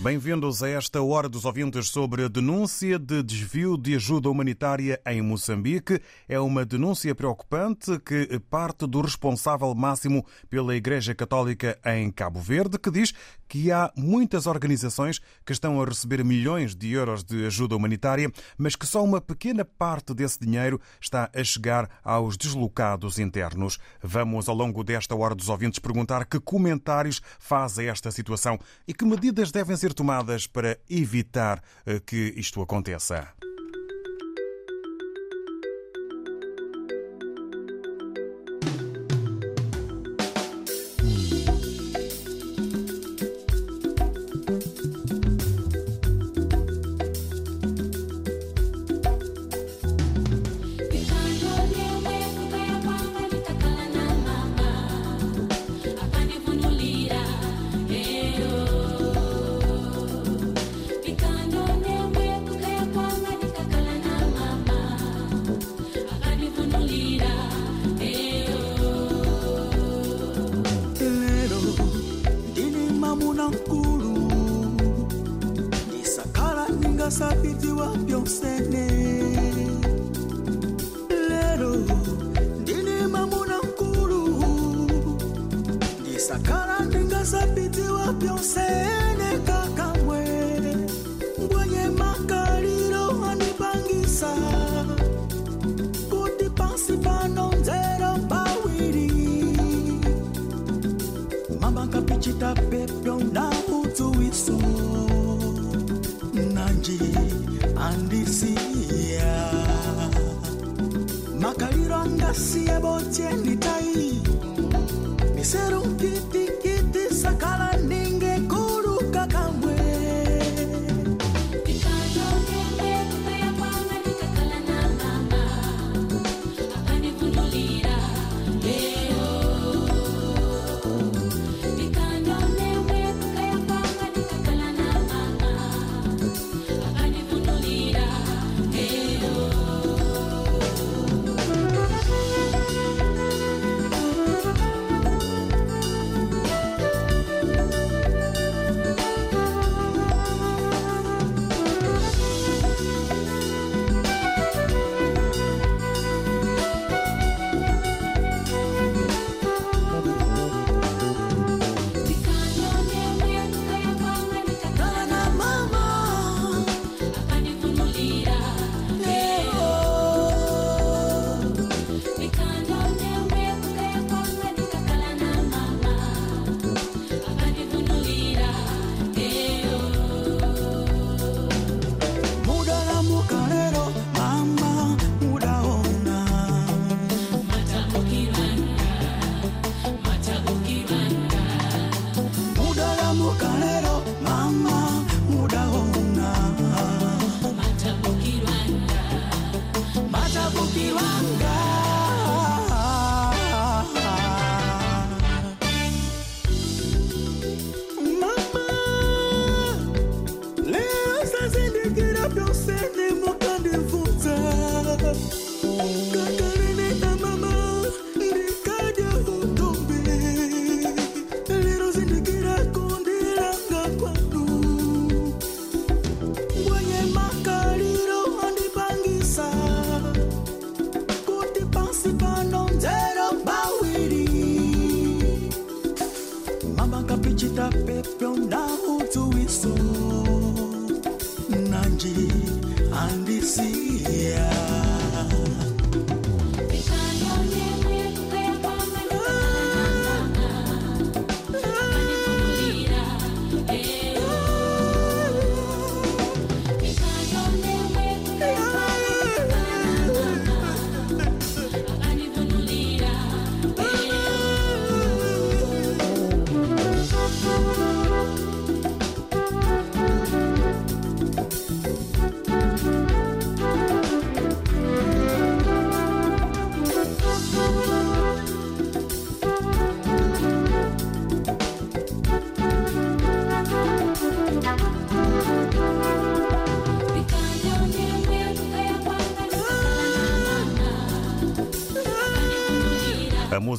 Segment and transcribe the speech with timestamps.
[0.00, 5.20] Bem-vindos a esta Hora dos Ouvintes sobre a denúncia de desvio de ajuda humanitária em
[5.20, 6.00] Moçambique.
[6.28, 12.78] É uma denúncia preocupante que parte do responsável máximo pela Igreja Católica em Cabo Verde,
[12.78, 13.12] que diz
[13.48, 18.76] que há muitas organizações que estão a receber milhões de euros de ajuda humanitária, mas
[18.76, 23.80] que só uma pequena parte desse dinheiro está a chegar aos deslocados internos.
[24.00, 28.94] Vamos, ao longo desta Hora dos Ouvintes, perguntar que comentários faz a esta situação e
[28.94, 33.34] que medidas devem ser tomadas para evitar eh, que isto aconteça.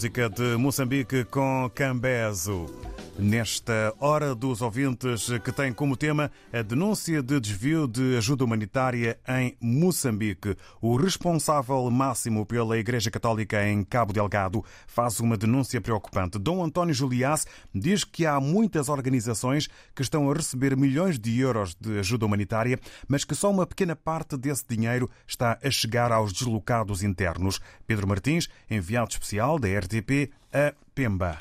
[0.10, 2.79] Música de Moçambique com Cambezo.
[3.22, 9.20] Nesta hora dos ouvintes que tem como tema a denúncia de desvio de ajuda humanitária
[9.28, 10.56] em Moçambique.
[10.82, 16.40] O responsável máximo pela Igreja Católica em Cabo Delgado faz uma denúncia preocupante.
[16.40, 17.46] Dom António Juliás
[17.76, 22.80] diz que há muitas organizações que estão a receber milhões de euros de ajuda humanitária,
[23.06, 27.60] mas que só uma pequena parte desse dinheiro está a chegar aos deslocados internos.
[27.86, 31.38] Pedro Martins, enviado especial da RTP a Pemba.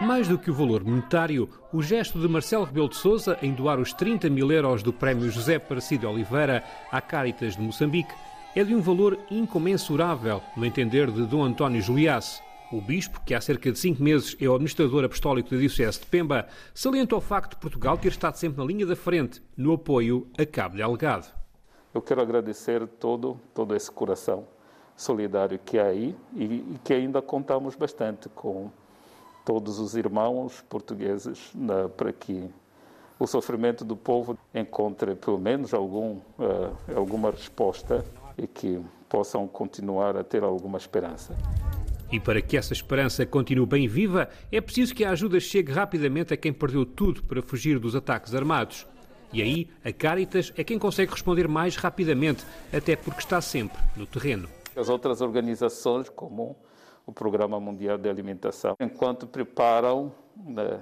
[0.00, 3.78] Mais do que o valor monetário, o gesto de Marcelo Rebelo de Sousa em doar
[3.78, 8.12] os 30 mil euros do Prémio José Aparecido Oliveira à Caritas de Moçambique
[8.54, 12.42] é de um valor incomensurável, no entender de Dom António Juliás.
[12.72, 16.06] O bispo, que há cerca de cinco meses é o administrador apostólico da Diocese de
[16.06, 20.26] Pemba, salientou o facto de Portugal ter estado sempre na linha da frente no apoio
[20.38, 21.26] a Cabo Delgado.
[21.94, 24.46] Eu quero agradecer todo, todo esse coração
[24.96, 28.70] solidário que há aí e, e que ainda contamos bastante com
[29.44, 31.52] todos os irmãos portugueses
[31.96, 32.48] para que
[33.18, 38.04] o sofrimento do povo encontre pelo menos algum, uh, alguma resposta
[38.36, 41.36] e que possam continuar a ter alguma esperança.
[42.10, 46.34] E para que essa esperança continue bem viva, é preciso que a ajuda chegue rapidamente
[46.34, 48.86] a quem perdeu tudo para fugir dos ataques armados.
[49.32, 54.04] E aí, a Caritas é quem consegue responder mais rapidamente, até porque está sempre no
[54.04, 54.46] terreno.
[54.76, 56.56] As outras organizações, como
[57.06, 60.80] o Programa Mundial de Alimentação, enquanto preparam né,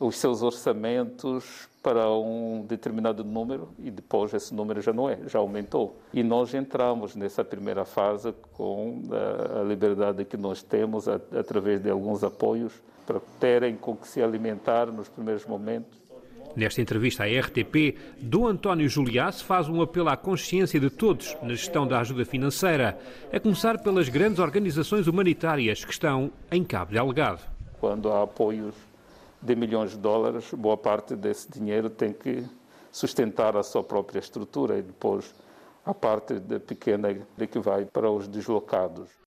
[0.00, 5.38] os seus orçamentos para um determinado número e depois esse número já não é, já
[5.38, 5.96] aumentou.
[6.12, 11.90] E nós entramos nessa primeira fase com a, a liberdade que nós temos através de
[11.90, 12.72] alguns apoios
[13.06, 15.97] para terem com que se alimentar nos primeiros momentos.
[16.58, 21.50] Nesta entrevista à RTP, Dom António Juliás faz um apelo à consciência de todos na
[21.50, 22.98] gestão da ajuda financeira,
[23.32, 27.42] a começar pelas grandes organizações humanitárias que estão em Cabo Delgado.
[27.78, 28.74] Quando há apoios
[29.40, 32.44] de milhões de dólares, boa parte desse dinheiro tem que
[32.90, 35.32] sustentar a sua própria estrutura e depois
[35.86, 37.14] a parte pequena
[37.48, 39.17] que vai para os deslocados.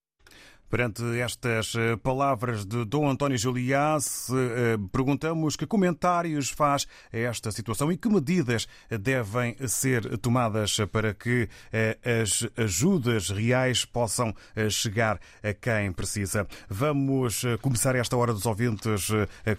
[0.71, 7.51] Perante estas eh, palavras de Dom António Juliás, eh, perguntamos que comentários faz a esta
[7.51, 14.33] situação e que medidas devem ser tomadas para que eh, as ajudas reais possam
[14.69, 16.47] chegar a quem precisa.
[16.69, 19.09] Vamos começar esta hora dos ouvintes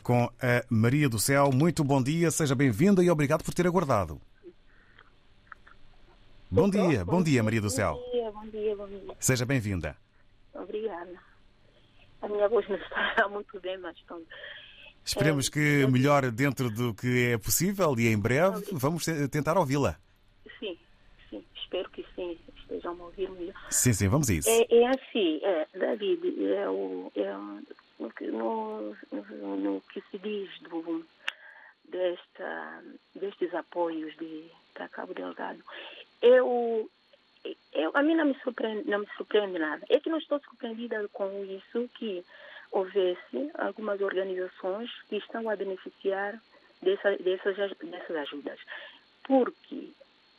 [0.03, 1.53] com a Maria do Céu.
[1.53, 4.19] Muito bom dia, seja bem-vinda e obrigado por ter aguardado.
[6.51, 7.97] Bom dia, bom dia, Maria do Céu.
[7.97, 9.17] Bom dia, bom dia, bom dia.
[9.21, 9.95] Seja bem-vinda.
[10.55, 11.19] Obrigada.
[12.21, 14.27] A minha voz não está muito bem, mas pronto.
[15.05, 19.99] Esperemos que melhore dentro do que é possível e em breve vamos tentar ouvi-la.
[20.61, 20.79] Sim,
[21.29, 23.55] sim, espero que sim, estejam a ouvir melhor.
[23.71, 24.49] Sim, sim, vamos a isso.
[24.49, 27.33] É, é assim, é, David, é o, é,
[28.31, 31.05] no, no, no que se diz do,
[31.89, 32.83] desta,
[33.15, 35.63] destes apoios de, para Cabo Delgado,
[36.23, 36.89] é o,
[37.73, 39.85] eu, a mim não me, surpreende, não me surpreende nada.
[39.89, 42.25] É que não estou surpreendida com isso que
[42.71, 46.41] houvesse algumas organizações que estão a beneficiar
[46.81, 48.59] dessa, dessas, dessas ajudas.
[49.25, 49.93] Porque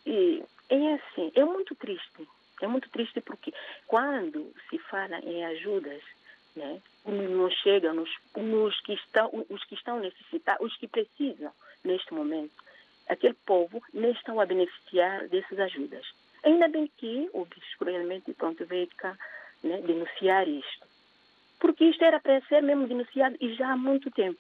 [0.05, 2.27] e, é assim, é muito triste.
[2.62, 3.53] É muito triste porque
[3.88, 6.01] quando se fala em ajudas,
[6.55, 11.51] né, não chega nos, nos que estão, os que estão necessitados, os que precisam
[11.83, 12.53] neste momento.
[13.07, 16.05] Aquele povo não estão a beneficiar dessas ajudas.
[16.43, 19.17] Ainda bem que o bispo realmente pronto, veio cá
[19.63, 20.88] né, denunciar isto.
[21.59, 24.39] Porque isto era para ser mesmo denunciado e já há muito tempo.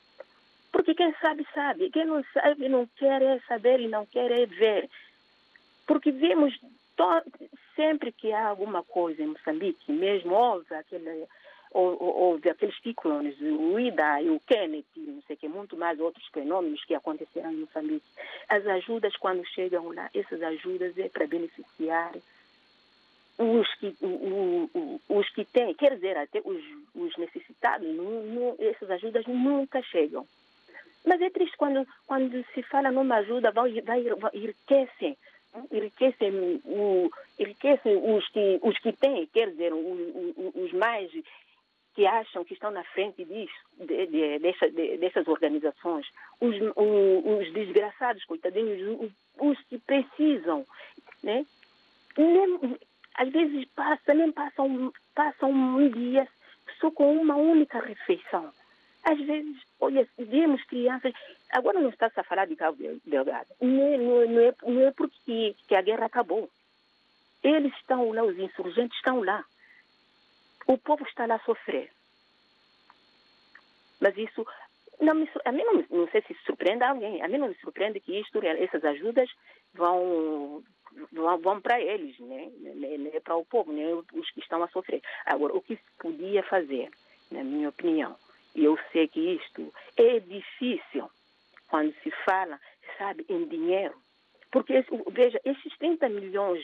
[0.71, 1.89] Porque quem sabe, sabe.
[1.91, 4.89] Quem não sabe, não quer é saber e não quer é ver.
[5.87, 6.59] Porque vemos
[7.75, 11.27] sempre que há alguma coisa em Moçambique, mesmo houve aquele
[11.73, 16.83] houve aqueles ciclones, o Ida e o Kenneth, não sei que, muito mais outros fenômenos
[16.85, 18.05] que aconteceram em Moçambique.
[18.47, 22.13] As ajudas, quando chegam lá, essas ajudas é para beneficiar
[23.37, 26.63] os que, o, o, os que têm, quer dizer, até os,
[26.93, 30.27] os necessitados, não, não, essas ajudas nunca chegam.
[31.05, 35.17] Mas é triste quando, quando se fala numa ajuda, vai, vai, vai enriquecem,
[35.71, 41.11] enriquecem, o, enriquecem os, que, os que têm, quer dizer, os, os mais
[41.93, 46.05] que acham que estão na frente disso, de, de, dessa, de, dessas organizações,
[46.41, 50.65] os, os, os desgraçados, coitadinhos, os, que precisam,
[51.21, 51.45] né?
[52.17, 52.77] Nem,
[53.15, 56.27] às vezes passa, nem passam, passam um dia
[56.79, 58.51] só com uma única refeição.
[59.03, 61.13] Às vezes, olha, vemos crianças,
[61.51, 65.55] agora não está-se a falar de Cabo Delgado, não é, não, é, não é porque
[65.67, 66.49] que a guerra acabou.
[67.43, 69.43] Eles estão lá, os insurgentes estão lá
[70.67, 71.91] O povo está lá a sofrer.
[73.99, 74.45] Mas isso,
[74.99, 77.99] não me, a mim não, não sei se surpreende alguém, a mim não me surpreende
[77.99, 79.29] que isto, essas ajudas
[79.73, 80.63] vão,
[81.11, 82.51] vão, vão para eles, né?
[82.59, 84.03] não é para o povo, nem né?
[84.13, 85.01] os que estão a sofrer.
[85.25, 86.89] Agora, o que se podia fazer,
[87.31, 88.15] na minha opinião,
[88.55, 91.09] e eu sei que isto é difícil
[91.69, 92.59] quando se fala,
[92.97, 93.95] sabe, em dinheiro.
[94.51, 96.63] Porque, veja, esses 30 milhões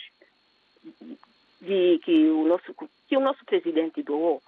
[1.61, 2.73] de, que, o nosso,
[3.07, 4.41] que o nosso presidente doou,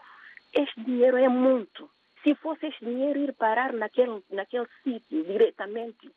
[0.53, 1.89] este dinheiro é muito.
[2.23, 6.11] Se fosse este dinheiro ir parar naquele, naquele sítio diretamente,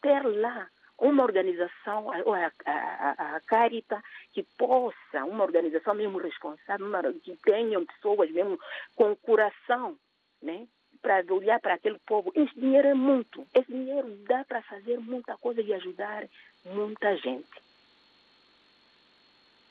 [0.00, 4.02] ter lá uma organização, a, a, a Carita,
[4.32, 8.58] que possa, uma organização mesmo responsável, uma, que tenham pessoas mesmo
[8.94, 9.96] com coração,
[10.42, 10.66] né?
[11.02, 12.32] para olhar para aquele povo.
[12.34, 13.46] Esse dinheiro é muito.
[13.54, 16.24] Esse dinheiro dá para fazer muita coisa e ajudar
[16.64, 17.65] muita gente.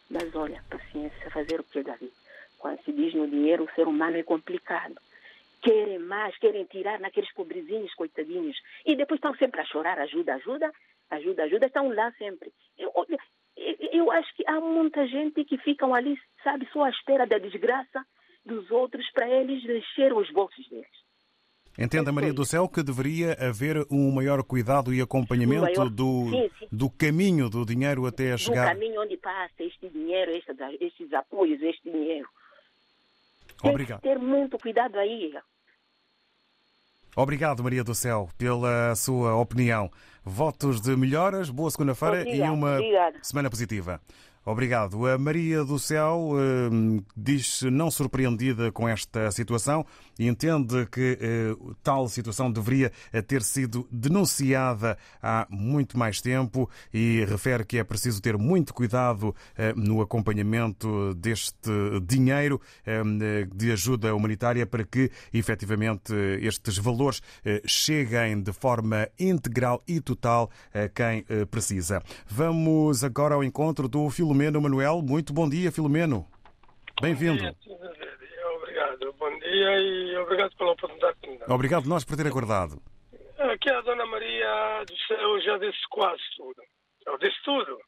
[0.09, 2.11] Mas olha, paciência, fazer o que, Davi?
[2.59, 4.95] Quando se diz no dinheiro, o ser humano é complicado.
[5.61, 8.57] Querem mais, querem tirar naqueles pobrezinhos, coitadinhos.
[8.85, 10.71] E depois estão sempre a chorar, ajuda, ajuda,
[11.09, 12.51] ajuda, ajuda, estão lá sempre.
[12.77, 12.91] Eu,
[13.91, 18.05] eu acho que há muita gente que ficam ali, sabe, só à espera da desgraça
[18.45, 21.04] dos outros para eles encher os bolsos deles.
[21.77, 25.89] Entenda, Maria do Céu, que deveria haver um maior cuidado e acompanhamento maior...
[25.89, 26.67] do, sim, sim.
[26.71, 28.73] do caminho do dinheiro até a chegar.
[28.73, 32.27] Do caminho onde passa este dinheiro, estes, estes apoios, este dinheiro.
[33.61, 34.01] Obrigado.
[34.01, 35.33] Tem que ter muito cuidado aí.
[37.15, 39.89] Obrigado, Maria do Céu, pela sua opinião.
[40.23, 43.19] Votos de melhoras, boa segunda-feira e uma obrigado.
[43.21, 44.01] semana positiva.
[44.45, 45.07] Obrigado.
[45.07, 49.83] A Maria do Céu eh, diz-se não surpreendida com esta situação
[50.19, 56.69] e entende que eh, tal situação deveria eh, ter sido denunciada há muito mais tempo
[56.93, 61.71] e refere que é preciso ter muito cuidado eh, no acompanhamento deste
[62.05, 63.01] dinheiro eh,
[63.51, 70.51] de ajuda humanitária para que efetivamente estes valores eh, cheguem de forma integral e total
[70.71, 72.03] a quem precisa.
[72.27, 75.01] Vamos agora ao encontro do Filomeno Filomeno Manuel.
[75.01, 76.27] Muito bom dia, Filomeno.
[77.01, 77.41] Bem-vindo.
[78.57, 79.13] Obrigado.
[79.13, 81.17] Bom dia e obrigado pela oportunidade.
[81.47, 82.81] Obrigado nós por ter acordado.
[83.39, 86.61] Aqui a Dona Maria do Céu já disse quase tudo.
[87.05, 87.79] Eu disse tudo.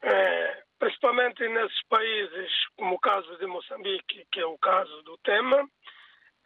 [0.00, 5.68] É, principalmente nesses países, como o caso de Moçambique, que é o caso do tema,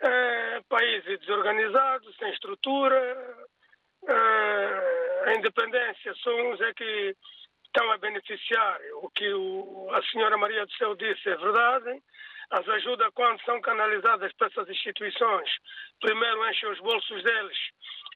[0.00, 3.46] é, países desorganizados, sem estrutura,
[4.08, 7.16] é, a independência são uns é que
[7.72, 8.78] estão a beneficiar.
[9.02, 12.02] O que o, a senhora Maria do Céu disse é verdade.
[12.50, 15.48] As ajudas, quando são canalizadas para essas instituições,
[16.00, 17.58] primeiro enchem os bolsos deles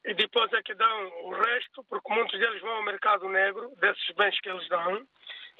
[0.05, 4.15] e depois é que dão o resto, porque muitos deles vão ao mercado negro desses
[4.15, 5.07] bens que eles dão,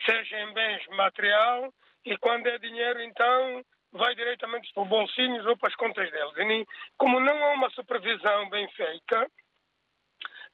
[0.05, 1.73] seja em bens material,
[2.05, 6.37] e quando é dinheiro, então vai diretamente para os bolsinhos ou para as contas deles.
[6.37, 6.67] E
[6.99, 9.27] como não há uma supervisão bem feita,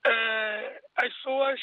[0.06, 1.60] eh, as pessoas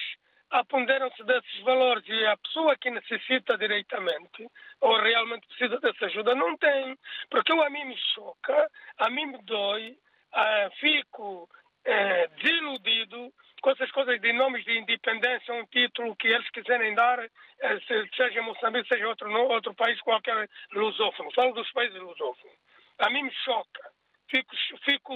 [0.52, 4.48] aponderam-se desses valores e a pessoa que necessita diretamente
[4.82, 6.98] ou realmente precisa dessa ajuda não tem.
[7.30, 13.72] Porque eu, a mim me choca, a mim me dói, uh, fico uh, desiludido com
[13.72, 18.88] essas coisas de nomes de independência, um título que eles quiserem dar, uh, seja Moçambique,
[18.88, 21.32] seja outro, outro país qualquer lusófono.
[21.34, 22.58] Falo dos países lusófonos.
[23.00, 25.14] A mim me choca fico, fico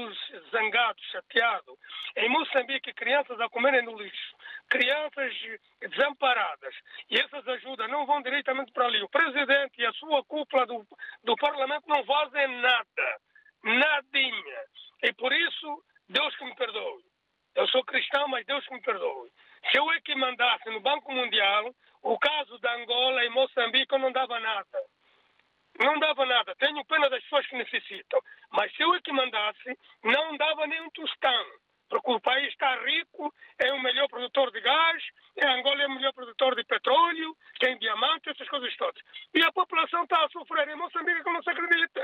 [0.51, 1.77] zangado, chateado.
[2.15, 4.35] Em Moçambique, crianças a comerem no lixo,
[4.73, 5.31] crianças
[5.81, 6.75] desamparadas,
[7.07, 9.03] e essas ajudas não vão diretamente para ali.
[9.03, 10.83] O presidente e a sua cúpula do,
[11.23, 13.21] do parlamento não fazem nada,
[13.63, 14.61] nadinha.
[15.03, 17.03] E por isso, Deus que me perdoe.
[17.53, 19.29] Eu sou cristão, mas Deus que me perdoe.
[19.69, 23.99] Se eu é que mandasse no Banco Mundial, o caso da Angola e Moçambique, eu
[23.99, 24.79] não dava nada.
[25.79, 26.55] Não dava nada.
[26.55, 28.19] Tenho pena das pessoas que necessitam.
[28.51, 31.45] Mas se eu é que mandasse, não dava nem um tostão.
[31.93, 35.03] Porque o país está rico, é o melhor produtor de gás,
[35.37, 38.99] é Angola é o melhor produtor de petróleo, tem diamante, essas coisas todas.
[39.31, 40.69] E a população está a sofrer.
[40.69, 42.03] Em Moçambique que não se acredita.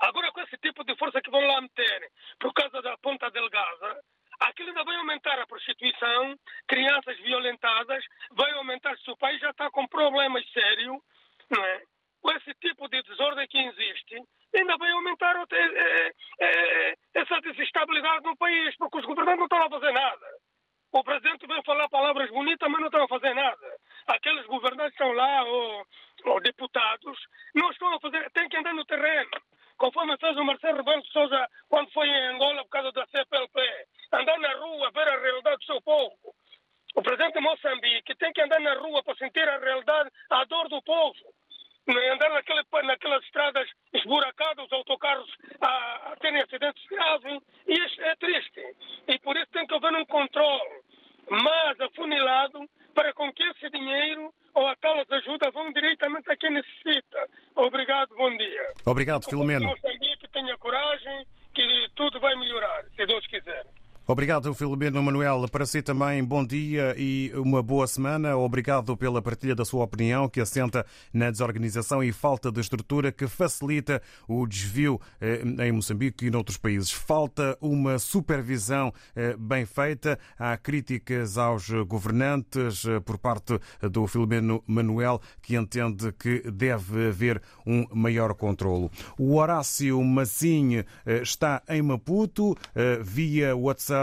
[0.00, 4.00] Agora, com esse tipo de força que vão lá meter por causa da ponta delgada,
[4.40, 9.70] aquilo ainda vai aumentar a prostituição, crianças violentadas, vai aumentar se o país já está
[9.70, 11.00] com problemas sérios,
[11.48, 11.82] não é?
[12.20, 14.20] com esse tipo de desordem que existe,
[14.58, 19.70] ainda vai aumentar é, é, essa desestabilidade no país, porque os governantes não estão a
[19.70, 20.26] fazer nada.
[20.92, 23.76] O presidente vem falar palavras bonitas, mas não estão a fazer nada.
[24.06, 25.86] Aqueles governantes estão lá, ou,
[26.26, 27.18] ou deputados,
[27.54, 29.30] não estão a fazer, têm que andar no terreno.
[29.76, 33.60] Conforme fez o Marcelo Rebelo de Sousa quando foi em Angola por causa da CPLP.
[34.12, 36.16] Andar na rua, ver a realidade do seu povo.
[36.94, 40.66] O presidente de Moçambique tem que andar na rua para sentir a realidade, a dor
[40.70, 41.18] do povo.
[41.88, 42.12] É?
[42.12, 48.16] Andar naquele, naquelas estradas esburacadas, os autocarros a, a terem acidentes graves, e isso é
[48.16, 48.60] triste.
[49.06, 50.82] E por isso tem que haver um controle
[51.30, 57.28] mais afunilado para com que esse dinheiro ou aquelas ajudas vão diretamente a quem necessita.
[57.54, 58.72] Obrigado, bom dia.
[58.86, 59.74] Obrigado, Filomeno.
[60.18, 63.64] Que tenha coragem, que tudo vai melhorar, se Deus quiser.
[64.08, 65.48] Obrigado, Filomeno Manuel.
[65.50, 68.36] Para si também, bom dia e uma boa semana.
[68.36, 73.26] Obrigado pela partilha da sua opinião, que assenta na desorganização e falta de estrutura que
[73.26, 76.92] facilita o desvio eh, em Moçambique e noutros países.
[76.92, 80.16] Falta uma supervisão eh, bem feita.
[80.38, 83.58] Há críticas aos governantes eh, por parte
[83.90, 88.88] do Filomeno Manuel, que entende que deve haver um maior controlo.
[89.18, 92.56] O Horácio Massinho está em Maputo,
[93.02, 93.95] via WhatsApp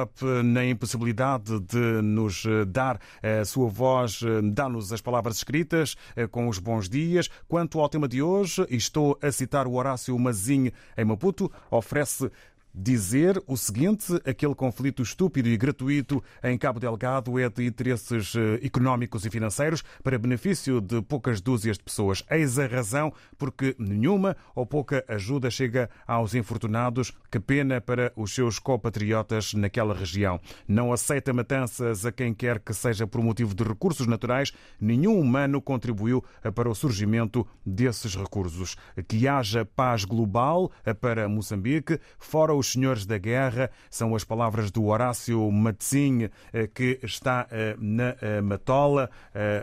[0.43, 4.21] na impossibilidade de nos dar a sua voz,
[4.53, 5.95] dá-nos as palavras escritas
[6.31, 7.29] com os bons dias.
[7.47, 12.31] Quanto ao tema de hoje, estou a citar o Horácio Mazinho em Maputo, oferece
[12.73, 19.25] dizer o seguinte: aquele conflito estúpido e gratuito em Cabo Delgado é de interesses económicos
[19.25, 22.23] e financeiros para benefício de poucas dúzias de pessoas.
[22.29, 27.13] Eis a razão porque nenhuma ou pouca ajuda chega aos infortunados.
[27.29, 30.39] Que pena para os seus compatriotas naquela região.
[30.67, 34.51] Não aceita matanças a quem quer que seja por motivo de recursos naturais.
[34.79, 36.23] Nenhum humano contribuiu
[36.55, 38.75] para o surgimento desses recursos.
[39.07, 44.71] Que haja paz global para Moçambique, fora os os senhores da guerra, são as palavras
[44.71, 46.29] do Horácio Matzinho,
[46.73, 47.45] que está
[47.77, 49.09] na Matola,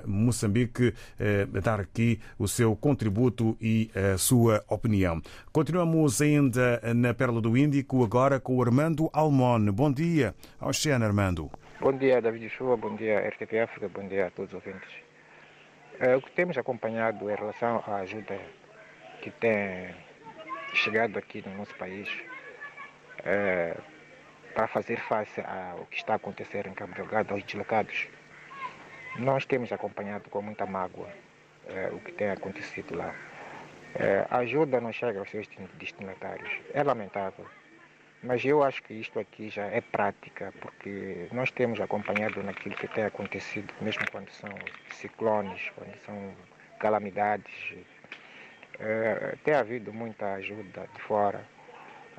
[0.05, 5.23] Moçambique, a dar aqui o seu contributo e a sua opinião.
[5.51, 9.71] Continuamos ainda na Pérola do Índico, agora com o Armando Almone.
[9.71, 11.51] Bom dia, Oceano Armando.
[11.81, 14.91] Bom dia, David Chua, bom dia, RTP África, bom dia a todos os ouvintes.
[16.17, 18.39] o que temos acompanhado em relação à ajuda
[19.23, 19.95] que tem
[20.73, 22.09] chegado aqui no nosso país
[23.25, 23.77] é,
[24.55, 28.09] para fazer face ao que está a acontecer em Cabo Delgado, aos deslocados.
[29.17, 31.09] Nós temos acompanhado com muita mágoa
[31.69, 33.15] é, o que tem acontecido lá.
[33.95, 36.51] É, a ajuda não chega aos seus destinatários.
[36.73, 37.47] É lamentável.
[38.23, 42.87] Mas eu acho que isto aqui já é prática, porque nós temos acompanhado naquilo que
[42.87, 44.51] tem acontecido, mesmo quando são
[44.91, 46.35] ciclones, quando são
[46.79, 47.75] calamidades.
[48.79, 51.45] É, tem havido muita ajuda de fora.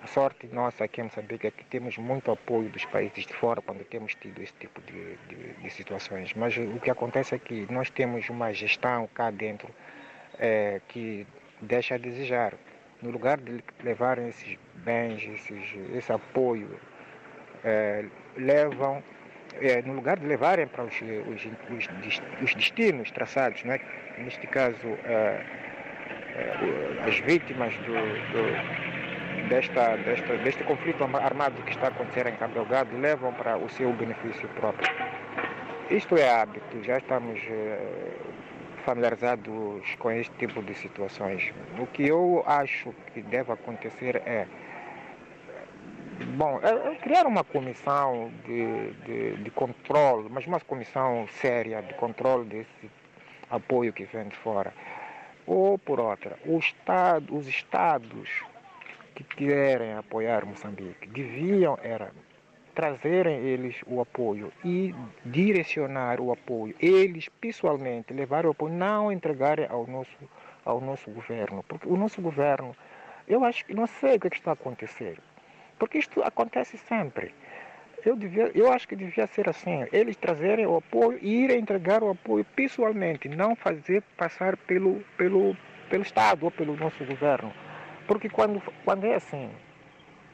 [0.04, 3.62] A sorte nossa aqui em Moçambique é que temos muito apoio dos países de fora
[3.62, 6.34] quando temos tido esse tipo de, de, de situações.
[6.34, 9.70] Mas o que acontece é que nós temos uma gestão cá dentro
[10.40, 11.28] é, que
[11.62, 12.56] deixa a desejar.
[13.00, 16.80] No lugar de levarem esses bens, esses, esse apoio,
[17.64, 19.04] é, levam,
[19.62, 23.82] é, no lugar de levarem para os, os, os, os destinos traçados, não é?
[24.18, 25.46] neste caso é,
[26.36, 28.91] é, as vítimas do, do
[29.50, 33.70] desta, desta, deste conflito armado que está a acontecer em Cabo Delgado levam para o
[33.70, 34.90] seu benefício próprio.
[35.90, 38.12] Isto é hábito, já estamos eh,
[38.86, 41.52] familiarizados com este tipo de situações.
[41.78, 44.48] O que eu acho que deve acontecer é,
[46.38, 51.94] bom, é, é criar uma comissão de, de, de controle, mas uma comissão séria de
[51.96, 52.90] controle desse
[53.50, 54.74] apoio que vem de fora.
[55.46, 58.30] Ou, por outra, estado, os estados
[59.16, 62.12] que querem apoiar Moçambique deviam era
[62.74, 64.96] trazerem eles o apoio e
[65.26, 70.18] direcionar o apoio, eles pessoalmente levar o apoio, não entregarem ao nosso,
[70.66, 72.76] ao nosso governo, porque o nosso governo,
[73.28, 75.20] eu acho que não sei o que, é que está a acontecer,
[75.78, 77.34] porque isto acontece sempre.
[78.04, 82.02] Eu, devia, eu acho que devia ser assim, eles trazerem o apoio e irem entregar
[82.02, 85.56] o apoio pessoalmente, não fazer passar pelo, pelo,
[85.88, 87.54] pelo Estado ou pelo nosso governo.
[88.12, 89.50] Porque quando, quando é assim,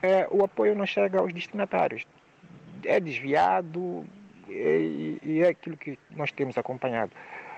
[0.02, 2.08] é, o apoio não chega aos destinatários.
[2.84, 4.04] É desviado
[4.50, 7.12] e, e é aquilo que nós temos acompanhado.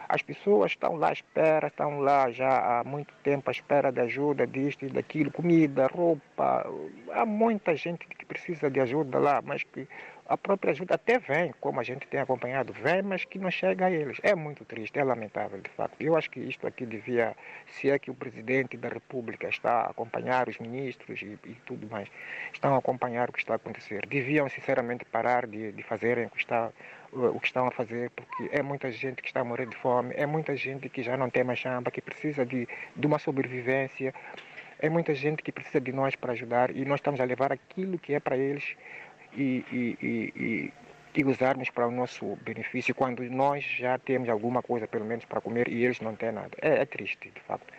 [0.10, 4.02] As pessoas estão lá à espera, estão lá já há muito tempo à espera de
[4.02, 6.66] ajuda, disto e daquilo, comida, roupa.
[7.12, 9.88] Há muita gente que precisa de ajuda lá, mas que
[10.30, 13.88] a própria ajuda até vem, como a gente tem acompanhado, vem, mas que não chega
[13.88, 14.20] a eles.
[14.22, 15.96] É muito triste, é lamentável, de fato.
[16.00, 17.36] Eu acho que isto aqui devia,
[17.68, 21.90] se é que o presidente da República está a acompanhar os ministros e, e tudo
[21.90, 22.08] mais,
[22.54, 26.30] estão a acompanhar o que está a acontecer, deviam sinceramente parar de, de fazerem o
[26.30, 26.72] que, está,
[27.12, 30.14] o que estão a fazer, porque é muita gente que está a morrer de fome,
[30.16, 34.14] é muita gente que já não tem mais chamba, que precisa de, de uma sobrevivência.
[34.80, 38.00] É muita gente que precisa de nós para ajudar e nós estamos a levar aquilo
[38.00, 38.78] que é para eles
[39.36, 40.74] e, e, e,
[41.16, 45.42] e, usarmos para o nosso benefício quando nós já temos alguma coisa, pelo menos, para
[45.42, 46.52] comer e eles não têm nada.
[46.62, 47.74] É, é triste, de facto.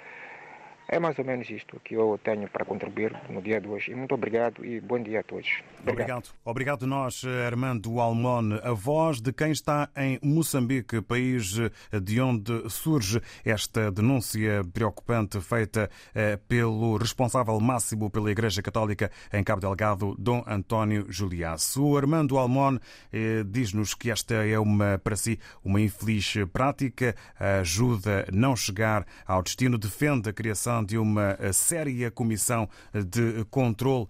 [0.92, 3.92] É mais ou menos isto que eu tenho para contribuir no dia de hoje.
[3.92, 5.62] E muito obrigado e bom dia a todos.
[5.86, 6.30] Obrigado.
[6.44, 11.54] Obrigado nós, Armando Almon, a voz de quem está em Moçambique, país
[12.02, 19.44] de onde surge esta denúncia preocupante feita eh, pelo responsável máximo pela Igreja Católica em
[19.44, 21.84] Cabo Delgado, Dom António Juliaço.
[21.86, 22.78] O Armando Almon
[23.12, 29.06] eh, diz-nos que esta é uma, para si, uma infeliz prática, ajuda a não chegar
[29.24, 34.06] ao destino, defende a criação de uma eh, séria comissão de controle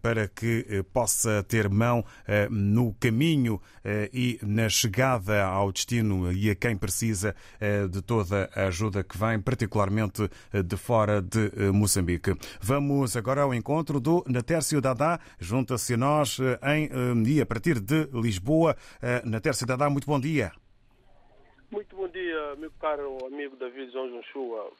[0.00, 2.04] para que possa ter mão
[2.50, 3.60] no caminho
[4.12, 7.34] e na chegada ao destino e a quem precisa
[7.90, 10.28] de toda a ajuda que vem, particularmente
[10.64, 12.36] de fora de Moçambique.
[12.60, 16.90] Vamos agora ao encontro do Natércio Dadá, junta-se a nós em,
[17.26, 18.76] e a partir de Lisboa.
[19.24, 20.52] Natércio Dadá, muito bom dia.
[21.72, 24.70] Muito bom dia, meu caro amigo David João Joshua.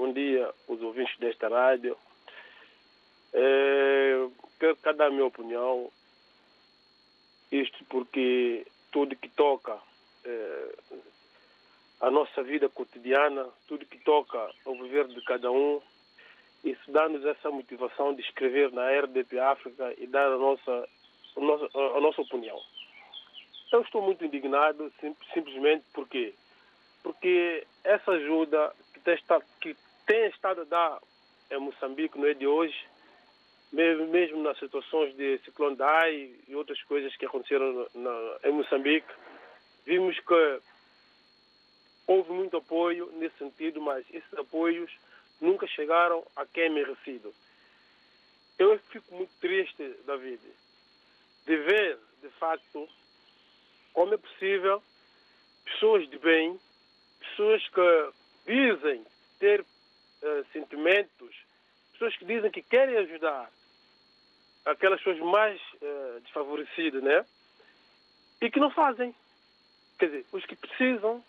[0.00, 1.94] Bom dia, os ouvintes desta rádio.
[3.34, 5.92] É, quero dar a minha opinião.
[7.52, 9.76] Isto porque tudo que toca
[10.24, 10.74] é,
[12.00, 15.82] a nossa vida cotidiana, tudo que toca ao viver de cada um,
[16.64, 20.88] isso dá-nos essa motivação de escrever na RDP África e dar a nossa,
[21.36, 22.58] a nossa, a nossa opinião.
[23.70, 26.32] Eu estou muito indignado sim, simplesmente porque
[27.02, 29.76] porque essa ajuda que estado, que
[30.10, 31.00] tem estado a dar
[31.52, 32.76] em Moçambique não é de hoje,
[33.72, 39.06] mesmo, mesmo nas situações de ciclone Dai e outras coisas que aconteceram na, em Moçambique,
[39.86, 40.60] vimos que
[42.08, 44.90] houve muito apoio nesse sentido, mas esses apoios
[45.40, 47.32] nunca chegaram a quem é merecido.
[48.58, 50.40] Eu fico muito triste, David,
[51.46, 52.88] de ver, de facto,
[53.92, 54.82] como é possível
[55.64, 56.58] pessoas de bem,
[57.20, 58.10] pessoas que
[58.44, 59.06] dizem
[59.38, 59.64] ter
[60.22, 61.36] uh, sentimentos,
[61.92, 63.50] pessoas que dizem que querem ajudar
[64.64, 67.24] aquelas pessoas mais uh, desfavorecidas, né?
[68.40, 69.14] E que não fazem.
[69.98, 71.22] Quer dizer, os que precisam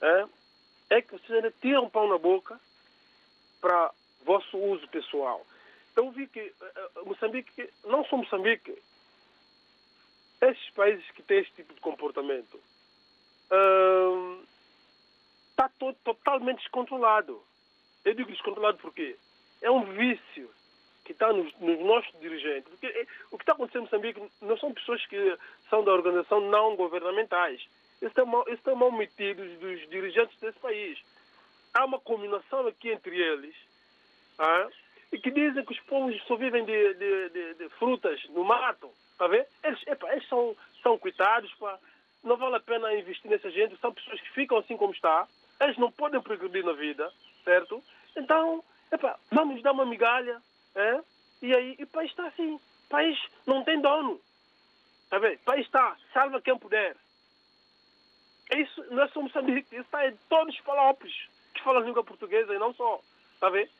[0.00, 0.24] é,
[0.90, 2.58] é que vocês ainda tiram pão na boca
[3.60, 3.92] para
[4.24, 5.46] vosso uso pessoal.
[5.94, 8.76] Eu vi que uh, Moçambique, não só Moçambique,
[10.40, 12.60] esses países que têm esse tipo de comportamento
[15.50, 17.42] está uh, totalmente descontrolado.
[18.06, 19.16] Eu digo descontrolado porque
[19.60, 20.48] é um vício
[21.04, 22.70] que está nos, nos, nossos dirigentes.
[22.70, 25.36] Porque é, o que está acontecendo em Moçambique não são pessoas que
[25.68, 27.66] são da organização não governamentais.
[28.26, 30.98] Mal, estão mal metidos dos dirigentes desse país.
[31.74, 33.54] Há uma combinação aqui entre eles
[34.38, 34.68] ah,
[35.12, 38.88] e que dizem que os povos só vivem de, de, de, de frutas no mato.
[39.18, 39.46] Tá vendo?
[39.64, 41.76] Eles, epa, eles são, são coitados, pá.
[42.22, 43.76] não vale a pena investir nessa gente.
[43.78, 45.26] São pessoas que ficam assim como está.
[45.60, 47.10] Eles não podem progredir na vida,
[47.44, 47.82] certo?
[48.16, 50.40] Então, epa, vamos dar uma migalha.
[50.74, 51.00] É?
[51.42, 52.54] E aí, o país está assim.
[52.54, 54.20] O país não tem dono.
[55.08, 55.34] Tá vendo?
[55.36, 56.96] O país está, salva quem puder.
[58.54, 61.12] Isso não é só Moçambique, isso está em todos os palopes
[61.54, 63.00] que falam língua portuguesa e não só.
[63.40, 63.70] Tá vendo?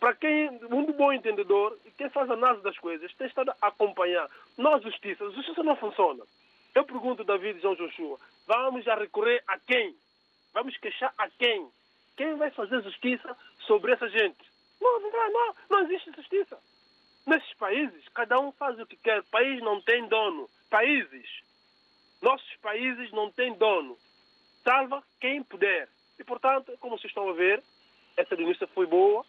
[0.00, 4.28] Para quem, muito bom entendedor, e quem faz análise das coisas, tem estado a acompanhar.
[4.58, 5.24] A justiça.
[5.24, 6.22] A justiça não funciona.
[6.74, 9.96] Eu pergunto, David João Joshua, vamos já recorrer a quem?
[10.52, 11.68] Vamos queixar a quem?
[12.16, 14.44] Quem vai fazer justiça sobre essa gente?
[14.80, 16.58] Não, não, não, não existe justiça.
[17.26, 19.20] Nesses países, cada um faz o que quer.
[19.20, 20.48] O país não tem dono.
[20.70, 21.28] Países,
[22.22, 23.96] nossos países não têm dono.
[24.62, 25.88] Salva quem puder.
[26.18, 27.62] E, portanto, como vocês estão a ver,
[28.16, 29.24] essa denúncia foi boa,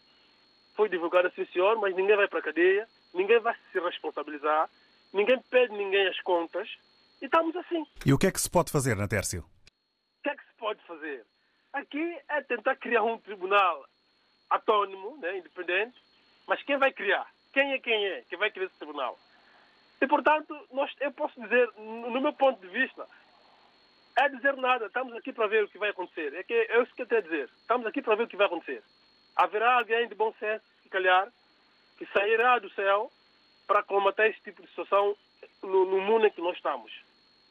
[0.76, 4.70] foi divulgada, sim senhor, mas ninguém vai para a cadeia, ninguém vai se responsabilizar,
[5.12, 6.70] ninguém pede ninguém as contas,
[7.22, 7.86] e estamos assim.
[8.06, 9.42] E o que é que se pode fazer, Natércio?
[9.42, 11.26] O que é que se pode fazer?
[11.74, 13.86] Aqui é tentar criar um tribunal
[14.50, 15.96] autônomo, né, independente,
[16.48, 17.28] mas quem vai criar?
[17.54, 19.18] Quem é quem é que vai criar esse tribunal?
[20.00, 23.08] E, portanto, nós, eu posso dizer, no meu ponto de vista,
[24.18, 24.86] é dizer nada.
[24.86, 26.34] Estamos aqui para ver o que vai acontecer.
[26.36, 27.50] É, que, é isso que eu a dizer.
[27.62, 28.84] Estamos aqui para ver o que vai acontecer.
[29.36, 31.32] Haverá alguém de bom senso, se calhar,
[31.98, 33.12] que sairá do céu
[33.68, 35.16] para combater esse tipo de situação
[35.62, 36.92] no, no mundo em que nós estamos.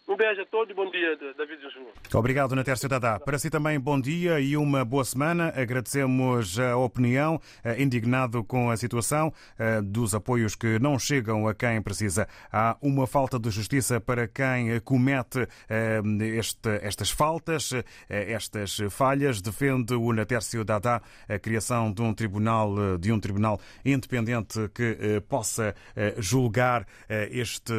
[0.09, 1.91] Um beijo a todos e bom dia, David Joshua.
[2.15, 3.19] Obrigado, Natércio Dadá.
[3.19, 5.53] Para si também, bom dia e uma boa semana.
[5.57, 11.55] Agradecemos a opinião, eh, indignado com a situação eh, dos apoios que não chegam a
[11.55, 12.29] quem precisa.
[12.53, 16.01] Há uma falta de justiça para quem comete eh,
[16.39, 17.73] este, estas faltas,
[18.09, 19.43] estas falhas.
[19.43, 25.75] Defende o Natércio Dadá a criação de um tribunal, de um tribunal independente que possa
[26.19, 27.75] julgar este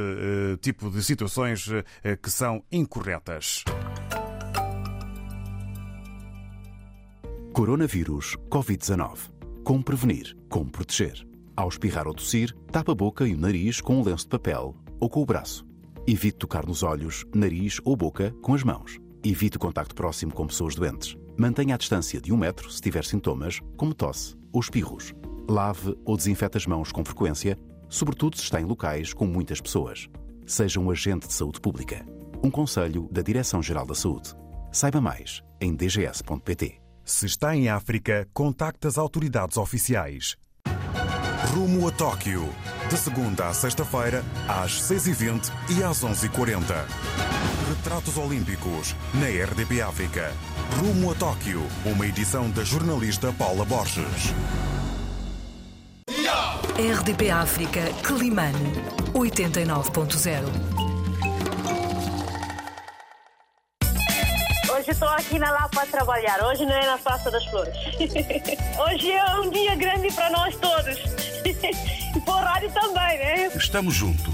[0.62, 1.72] tipo de situações
[2.18, 3.64] que são incorretas.
[7.54, 9.32] Coronavírus Covid-19.
[9.64, 10.38] Como prevenir?
[10.50, 11.28] Como proteger?
[11.56, 14.76] Ao espirrar ou tossir, tapa a boca e o nariz com um lenço de papel
[15.00, 15.66] ou com o braço.
[16.06, 19.00] Evite tocar nos olhos, nariz ou boca com as mãos.
[19.24, 21.18] Evite o contacto próximo com pessoas doentes.
[21.36, 25.14] Mantenha a distância de um metro se tiver sintomas, como tosse ou espirros.
[25.50, 27.58] Lave ou desinfete as mãos com frequência,
[27.90, 30.08] sobretudo se está em locais com muitas pessoas.
[30.48, 32.06] Seja um agente de saúde pública.
[32.42, 34.34] Um conselho da Direção-Geral da Saúde.
[34.72, 36.80] Saiba mais em dgs.pt.
[37.04, 40.38] Se está em África, contacte as autoridades oficiais.
[41.54, 42.48] Rumo a Tóquio.
[42.90, 46.86] De segunda a sexta-feira, às 6h20 e às 11h40.
[47.68, 50.32] Retratos Olímpicos, na RDP África.
[50.80, 51.62] Rumo a Tóquio.
[51.86, 54.34] Uma edição da jornalista Paula Borges.
[56.78, 58.74] RDP África, Climane,
[59.14, 60.88] 89.0.
[64.72, 66.44] Hoje estou aqui na Lapa a trabalhar.
[66.46, 67.76] Hoje não é na Praça das Flores.
[68.80, 70.98] Hoje é um dia grande para nós todos.
[72.16, 73.48] E para o rádio também, né?
[73.56, 74.34] Estamos juntos,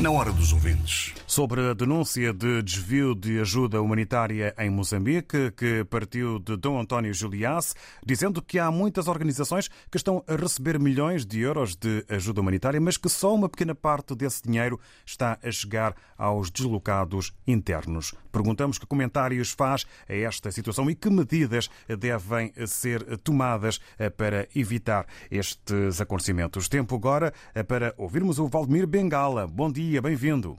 [0.00, 1.14] na hora dos ouvintes.
[1.26, 7.12] Sobre a denúncia de desvio de ajuda humanitária em Moçambique, que partiu de Dom António
[7.12, 12.40] Juliasse, dizendo que há muitas organizações que estão a receber milhões de euros de ajuda
[12.40, 18.14] humanitária, mas que só uma pequena parte desse dinheiro está a chegar aos deslocados internos.
[18.32, 23.80] Perguntamos que comentários faz a esta situação e que medidas devem ser tomadas
[24.16, 26.57] para evitar estes acontecimentos.
[26.66, 27.34] Tempo agora
[27.68, 29.46] para ouvirmos o Valdemir Bengala.
[29.46, 30.56] Bom dia, bem-vindo.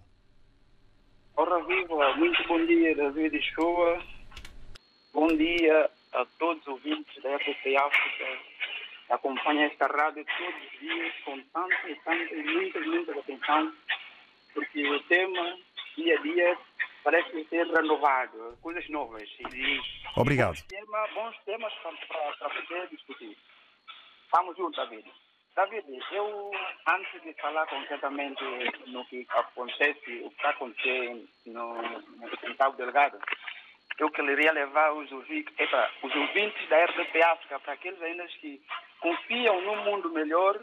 [1.35, 3.99] Ora viva, muito bom dia David Shoa.
[5.13, 8.39] Bom dia a todos os ouvintes da RTP África.
[9.09, 13.73] Acompanha esta rádio todos os dias com tanta e tanta e muita, muita atenção,
[14.53, 15.57] porque o tema,
[15.97, 16.57] dia a dia,
[17.03, 19.27] parece ser renovado, coisas novas.
[19.39, 19.81] E
[20.15, 20.55] Obrigado.
[20.55, 23.35] Bons, tema, bons temas para, para poder discutir.
[24.31, 25.05] Vamos juntos, David.
[25.59, 26.51] David, eu,
[26.87, 28.41] antes de falar concretamente
[28.87, 33.19] no que acontece, o que está acontecendo no, no Delgado,
[33.99, 38.61] eu queria levar os ouvintes, epa, os ouvintes da RDP África, para aqueles ainda que
[39.01, 40.57] confiam num mundo melhor,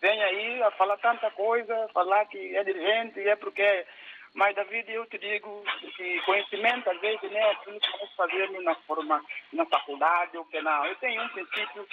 [0.00, 3.86] vem aí a falar tanta coisa, falar que é dirigente, é porque...
[4.34, 5.62] Mas, David, eu te digo
[5.96, 10.44] que conhecimento, às vezes, não é aquilo que vamos fazer na, forma, na faculdade ou
[10.46, 10.86] que não.
[10.86, 11.86] Eu tenho um princípio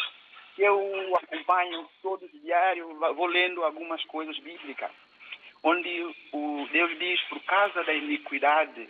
[0.58, 4.90] que eu acompanho todos os diários, vou lendo algumas coisas bíblicas,
[5.62, 8.90] onde o Deus diz, por causa da iniquidade,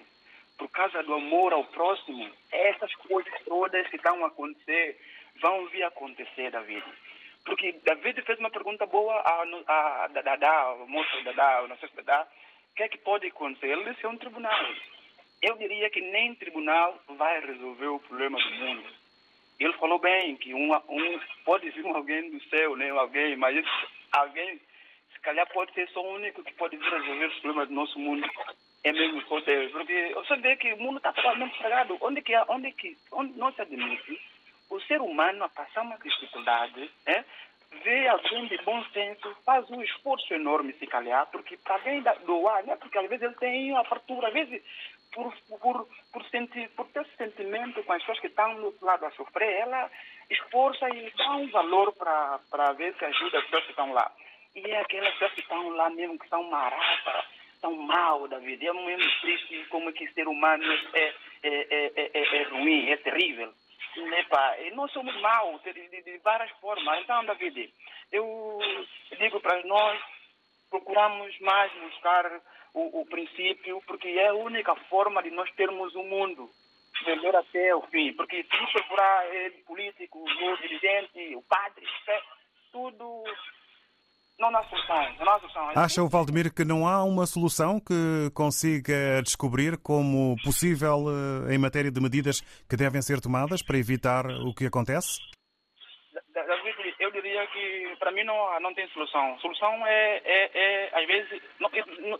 [0.58, 4.97] por causa do amor ao próximo, essas coisas todas que estão a acontecer
[5.41, 6.86] vão vir a acontecer, David.
[7.43, 12.27] Porque David fez uma pergunta boa a, a, a Dadá, ao moço Dadá, Dadá,
[12.71, 13.67] o que é que pode acontecer?
[13.67, 14.65] Ele disse, é um tribunal.
[15.41, 19.06] Eu diria que nem tribunal vai resolver o problema do mundo.
[19.59, 22.89] Ele falou bem que um, um pode vir alguém do céu, né?
[22.91, 23.65] Alguém, mas
[24.11, 24.59] alguém,
[25.13, 27.99] se calhar pode ser só o único que pode vir resolver os problemas do nosso
[27.99, 28.29] mundo.
[28.83, 29.71] É mesmo só Deus.
[29.71, 31.97] Porque você vê que o mundo está totalmente estragado.
[32.01, 34.21] Onde que, onde que, onde não se admite
[34.69, 37.25] o ser humano a passar uma dificuldade, né?
[37.83, 42.63] vê alguém de bom senso, faz um esforço enorme, se calhar, porque para alguém doar,
[42.65, 42.75] né?
[42.77, 44.61] porque às vezes ele tem a fartura, às vezes
[45.17, 49.12] por, por, por, sentir, por ter sentimento com as pessoas que estão do lado a
[49.12, 49.89] sofrer, ela
[50.30, 54.12] esforça e dá um valor para ver se ajuda as pessoas que estão lá.
[54.56, 57.25] E é aquelas pessoas que estão lá mesmo, que são maratas,
[57.60, 58.67] são mal da vida.
[58.67, 63.51] É mesmo triste como que ser humano é, é, é, é, é ruim, é terrível.
[63.95, 67.01] Epa, nós somos maus de, de, de, várias formas.
[67.01, 67.73] Então, David,
[68.12, 68.60] eu
[69.17, 69.99] digo para nós,
[70.69, 72.39] procuramos mais buscar
[72.77, 76.49] o, o, princípio, porque é a única forma de nós termos um mundo
[77.05, 78.13] melhor até o fim.
[78.13, 82.21] Porque se procurar é, político, o dirigente, o padre, é,
[82.71, 83.23] tudo
[84.39, 85.15] não há solução.
[85.19, 85.69] Não há solução.
[85.75, 91.05] Acha o Valdemir que não há uma solução que consiga descobrir como possível
[91.49, 95.19] em matéria de medidas que devem ser tomadas para evitar o que acontece?
[97.47, 99.38] Que para mim não, não tem solução.
[99.39, 101.69] Solução é, é, é às vezes, não,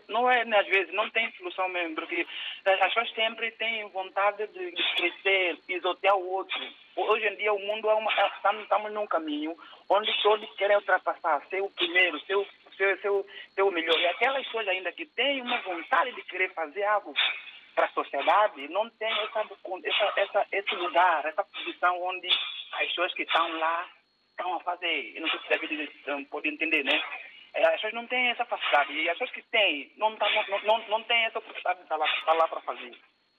[0.08, 2.26] não é às vezes, não tem solução mesmo, porque
[2.64, 6.58] as pessoas sempre têm vontade de crescer, pisotear o outro.
[6.96, 9.56] Hoje em dia o mundo é uma, estamos, estamos num caminho
[9.88, 13.98] onde todos querem ultrapassar, ser o primeiro, ser o, o, ser o melhor.
[13.98, 17.14] E aquelas pessoas ainda que têm uma vontade de querer fazer algo
[17.74, 19.40] para a sociedade, não tem essa,
[19.84, 22.28] essa, essa, esse lugar, essa posição onde
[22.72, 23.88] as pessoas que estão lá
[24.38, 25.12] estão a fazer.
[25.16, 27.02] Eu não sei se David pode entender, né?
[27.54, 28.92] As pessoas não têm essa facilidade.
[28.92, 31.96] E as pessoas que têm, não, tá, não, não, não têm essa oportunidade de estar
[31.96, 32.92] lá, estar lá para fazer.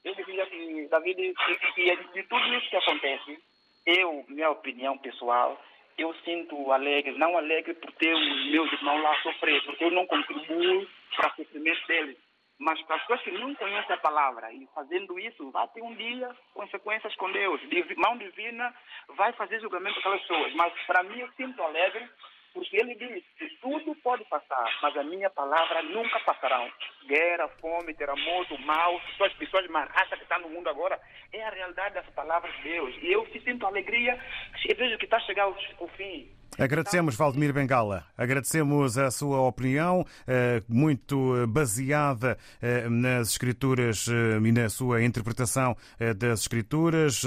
[0.04, 3.40] Eu diria que, David, que, que de tudo isso que acontece,
[3.86, 5.60] eu, minha opinião pessoal,
[5.98, 9.92] eu sinto alegre, não alegre por ter os meus irmãos lá a sofrer, porque eu
[9.92, 12.18] não contribuo para o sofrimento deles.
[12.60, 15.96] Mas para as pessoas que não conhecem a palavra e fazendo isso, vai ter um
[15.96, 17.62] dia consequências com Deus.
[17.98, 18.76] Mão divina
[19.16, 20.54] vai fazer julgamento com aquelas pessoas.
[20.56, 22.10] Mas para mim eu sinto alegre
[22.54, 26.68] porque ele diz que tudo pode passar, mas a minha palavra nunca passará.
[27.06, 31.00] Guerra, fome, terremoto, mal, pessoas, pessoas marraças que estão no mundo agora,
[31.32, 32.96] é a realidade das palavras de Deus.
[33.02, 34.20] E eu sinto alegria
[34.68, 36.30] e vejo que está ao, ao fim.
[36.60, 38.04] Agradecemos, Valdemir Bengala.
[38.18, 45.78] Agradecemos a sua opinião, eh, muito baseada eh, nas escrituras eh, e na sua interpretação
[46.18, 47.22] das escrituras.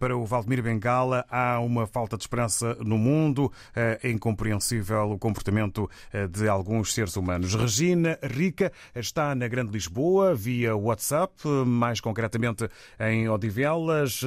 [0.00, 3.52] Para o Valdemir Bengala, há uma falta de esperança no mundo.
[3.74, 5.88] É incompreensível o comportamento
[6.30, 7.54] de alguns seres humanos.
[7.54, 12.68] Regina Rica está na Grande Lisboa, via WhatsApp, mais concretamente
[12.98, 14.22] em Odivelas,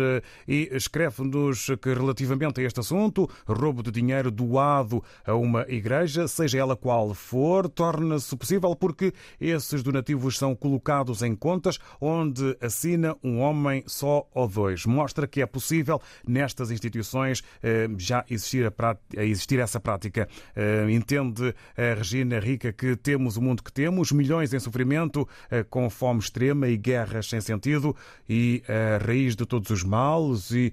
[0.47, 6.57] e escreve-nos que, relativamente a este assunto, roubo de dinheiro doado a uma igreja, seja
[6.59, 13.39] ela qual for, torna-se possível porque esses donativos são colocados em contas onde assina um
[13.39, 14.85] homem só ou dois.
[14.85, 20.27] Mostra que é possível nestas instituições eh, já existir, a prá- a existir essa prática.
[20.55, 25.63] Eh, Entende a Regina Rica que temos o mundo que temos, milhões em sofrimento, eh,
[25.63, 27.95] com fome extrema e guerras sem sentido,
[28.29, 30.71] e a raiz de todos os males, e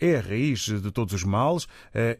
[0.00, 1.66] é a raiz de todos os males,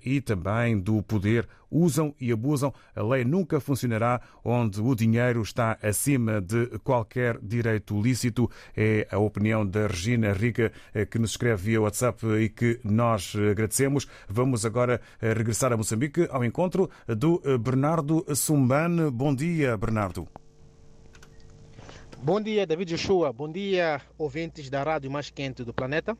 [0.04, 1.48] e também do poder.
[1.70, 2.72] Usam e abusam.
[2.94, 8.50] A lei nunca funcionará onde o dinheiro está acima de qualquer direito lícito.
[8.76, 13.34] É a opinião da Regina Rica, eh, que nos escreve via WhatsApp e que nós
[13.34, 14.06] eh, agradecemos.
[14.28, 19.10] Vamos agora eh, regressar a Moçambique ao encontro do Bernardo Sumbane.
[19.10, 20.28] Bom dia, Bernardo.
[22.22, 23.32] Bom dia, David Joshua.
[23.32, 26.16] Bom dia, ouvintes da rádio mais quente do planeta.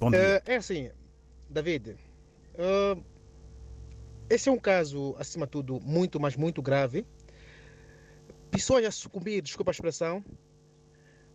[0.00, 0.42] Bom dia.
[0.44, 0.90] É assim,
[1.48, 1.96] David.
[4.34, 7.04] Esse é um caso, acima de tudo, muito, mas muito grave.
[8.50, 10.24] Pessoas a sucumbir, desculpa a expressão,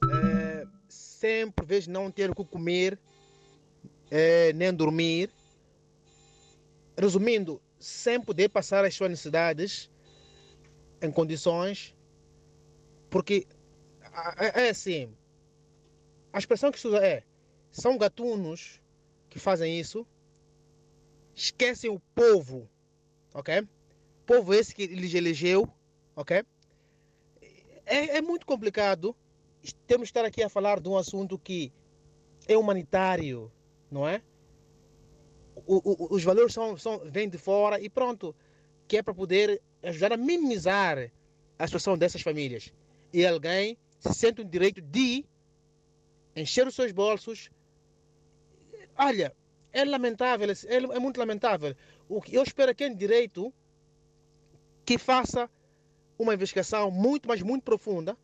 [0.04, 3.00] eh, sem por vezes não ter o que comer,
[4.10, 5.30] eh, nem dormir.
[6.98, 9.92] Resumindo, sem poder passar as suas necessidades
[11.00, 11.96] em condições,
[13.12, 13.46] porque
[14.38, 15.16] é é assim,
[16.34, 17.24] a expressão que se usa é
[17.72, 18.82] são gatunos
[19.30, 20.08] que fazem isso,
[21.36, 22.68] esquecem o povo,
[23.38, 23.63] ok?
[24.26, 25.69] Povo esse que lhes elegeu,
[26.15, 26.43] ok?
[27.86, 29.15] É, é muito complicado.
[29.86, 31.71] Temos que estar aqui a falar de um assunto que
[32.47, 33.52] é humanitário,
[33.91, 34.21] não é?
[35.67, 38.36] O- o- os valores são, são, vêm de fora e pronto,
[38.88, 41.12] que é para poder ajudar a minimizar
[41.60, 42.73] a situação dessas famílias.
[43.13, 45.26] E alguém se sente o direito de
[46.36, 47.50] encher os seus bolsos.
[48.97, 49.36] Olha,
[49.71, 51.76] é lamentável, é, é muito lamentável.
[52.10, 53.54] O que eu espero é que é direito
[54.86, 55.50] que faça
[56.17, 58.17] uma investigação muito, mas muito profunda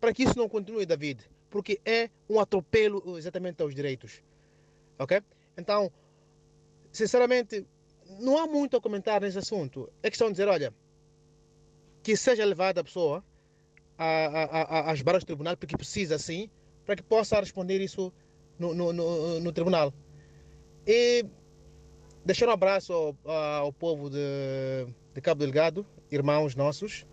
[0.00, 4.22] para que isso não continue, David, porque é um atropelo exatamente aos direitos.
[4.98, 5.20] Ok?
[5.56, 5.90] Então,
[6.92, 7.66] sinceramente,
[8.20, 9.90] não há muito a comentar nesse assunto.
[10.02, 10.74] É questão de dizer, olha,
[12.02, 13.24] que seja levada a pessoa
[13.96, 16.48] às barras do tribunal, porque precisa sim,
[16.84, 18.12] para que possa responder isso
[18.58, 19.92] no, no, no, no tribunal.
[20.86, 21.26] E
[22.28, 24.18] deixar um abraço ao, ao povo de,
[25.14, 27.06] de Cabo Delgado, irmãos nossos,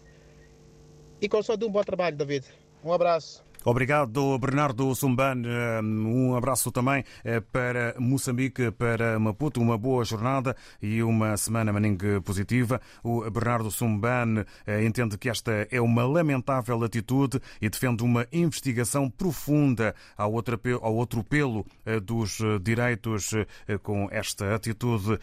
[1.21, 2.45] e com só de um bom trabalho, David.
[2.83, 3.44] Um abraço.
[3.67, 5.47] Obrigado, Bernardo Sumbane.
[5.83, 9.59] Um abraço também eh, para Moçambique, para Maputo.
[9.59, 12.79] Uma boa jornada e uma semana maningue positiva.
[13.03, 19.09] O Bernardo Sumbane eh, entende que esta é uma lamentável atitude e defende uma investigação
[19.09, 23.31] profunda ao outro pelo eh, dos direitos
[23.81, 25.17] com esta atitude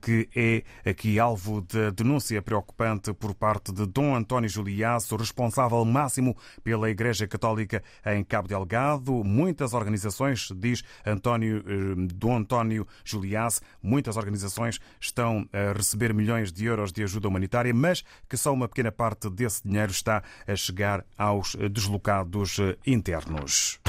[0.00, 6.36] que é aqui alvo de denúncia preocupante por parte de Dom António Juliaço, responsável máximo
[6.62, 7.69] pela Igreja Católica
[8.06, 9.24] em Cabo Delgado.
[9.24, 16.64] Muitas organizações, diz António, eh, Dom António Juliaço, muitas organizações estão a receber milhões de
[16.64, 21.04] euros de ajuda humanitária, mas que só uma pequena parte desse dinheiro está a chegar
[21.16, 23.80] aos eh, deslocados eh, internos.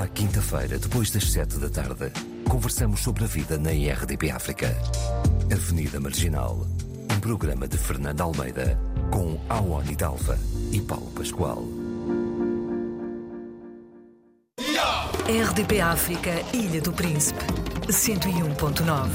[0.00, 2.12] À quinta-feira, depois das sete da tarde,
[2.48, 4.68] conversamos sobre a vida na IRDP África.
[5.52, 6.66] Avenida Marginal.
[7.14, 8.78] Um programa de Fernando Almeida
[9.14, 10.36] com Awani Dalva
[10.72, 11.62] e Paulo Pascoal.
[15.28, 17.44] RDP África, Ilha do Príncipe,
[17.86, 19.08] 101.9.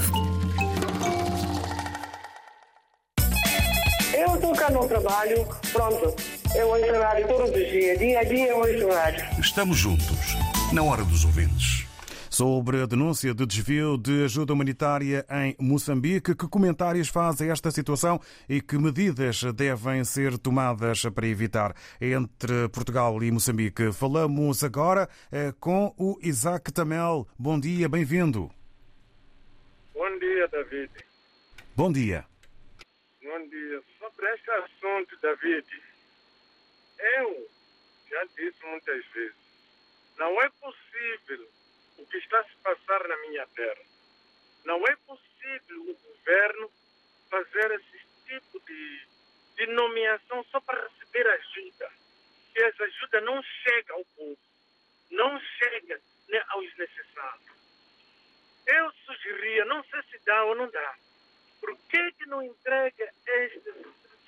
[4.14, 6.14] Eu estou cá no trabalho, pronto.
[6.54, 9.26] Eu ouço rádio todos os dias, dia a dia eu ouço rádio.
[9.38, 10.34] Estamos juntos,
[10.72, 11.79] na hora dos ouvintes.
[12.40, 17.70] Sobre a denúncia de desvio de ajuda humanitária em Moçambique, que comentários faz a esta
[17.70, 18.18] situação
[18.48, 23.92] e que medidas devem ser tomadas para evitar entre Portugal e Moçambique?
[23.92, 27.28] Falamos agora eh, com o Isaac Tamel.
[27.38, 28.50] Bom dia, bem-vindo.
[29.92, 30.90] Bom dia, David.
[31.76, 32.24] Bom dia.
[33.22, 33.82] Bom dia.
[33.98, 35.66] Sobre este assunto, David,
[37.18, 37.48] eu
[38.08, 39.36] já disse muitas vezes,
[40.18, 41.59] não é possível
[42.00, 43.84] o que está a se passar na minha terra.
[44.64, 46.70] Não é possível o governo
[47.28, 49.06] fazer esse tipo de,
[49.56, 51.92] de nomeação só para receber ajuda.
[52.56, 54.38] E essa ajuda não chega ao povo,
[55.10, 57.50] não chega né, aos necessários.
[58.66, 60.94] Eu sugeria, não sei se dá ou não dá,
[61.60, 63.74] por que, que não entrega esta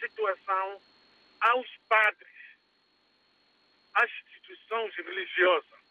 [0.00, 0.80] situação
[1.40, 2.32] aos padres,
[3.94, 5.81] às instituições religiosas?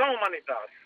[0.00, 0.80] Porque são humanitários.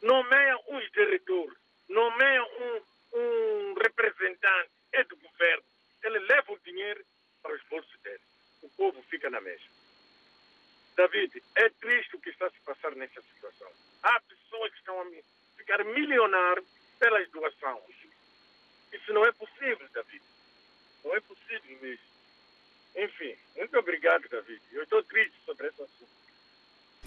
[0.00, 1.54] Nomeia um diretor,
[1.88, 2.82] nomeia um,
[3.18, 5.62] um representante, é do governo.
[6.02, 7.04] Ele leva o dinheiro
[7.42, 8.20] para os bolsos dele.
[8.62, 9.62] O povo fica na mesa.
[10.96, 13.70] David, é triste o que está a se passar nessa situação.
[14.02, 15.06] Há pessoas que estão a
[15.58, 16.66] ficar milionários
[16.98, 17.96] pelas doações.
[18.92, 20.24] Isso não é possível, David.
[21.04, 22.06] Não é possível mesmo.
[22.96, 24.62] Enfim, muito obrigado, David.
[24.72, 26.21] Eu estou triste sobre esse assunto.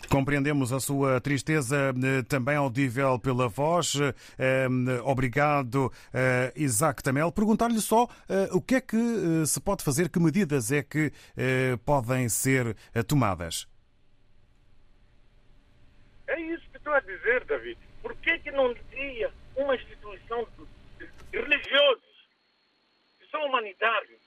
[0.10, 3.96] Compreendemos a sua tristeza eh, também audível pela voz.
[4.38, 4.68] Eh,
[5.04, 7.32] obrigado, eh, Isaac Tamel.
[7.32, 8.08] Perguntar-lhe só
[8.52, 11.12] o que é que se pode fazer, que medidas é que
[11.86, 12.76] podem ser
[13.08, 13.68] tomadas?
[16.28, 17.78] É isso que estou a dizer, David.
[18.02, 20.48] Por que, que não cria uma instituição
[20.98, 22.28] de religiosos
[23.20, 24.20] que são humanitários?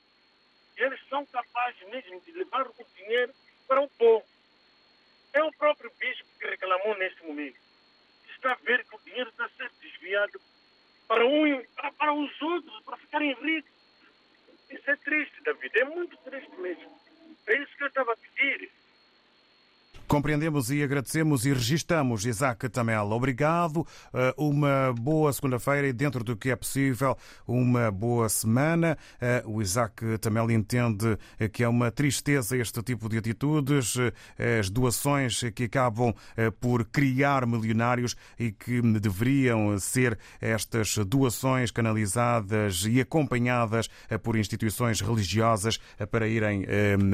[0.77, 3.33] Eles são capazes mesmo de levar o dinheiro
[3.67, 4.25] para o povo.
[5.33, 7.59] É o próprio bispo que reclamou neste momento.
[8.31, 10.41] Está a ver que o dinheiro está ser desviado
[11.07, 13.71] para, um, para, para os outros, para ficarem ricos.
[14.71, 15.79] Isso é triste, David.
[15.79, 17.01] É muito triste mesmo.
[17.47, 18.71] É isso que eu estava a pedir.
[20.09, 23.11] Compreendemos e agradecemos e registamos, Isaac Tamel.
[23.11, 23.87] Obrigado.
[24.15, 27.15] Eh, uma boa segunda-feira e, dentro do que é possível,
[27.47, 28.97] uma boa semana.
[29.21, 31.19] Eh, o Isaac Tamel entende
[31.53, 33.97] que é uma tristeza este tipo de atitudes,
[34.39, 36.15] eh, as doações que acabam
[36.59, 43.91] por criar milionários e que deveriam ser estas doações canalizadas e acompanhadas
[44.23, 45.79] por instituições religiosas
[46.11, 46.65] para irem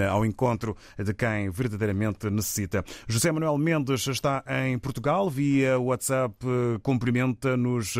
[0.08, 2.83] ao encontro de quem verdadeiramente necessita.
[3.08, 6.34] José Manuel Mendes está em Portugal, via WhatsApp,
[6.82, 7.96] cumprimenta-nos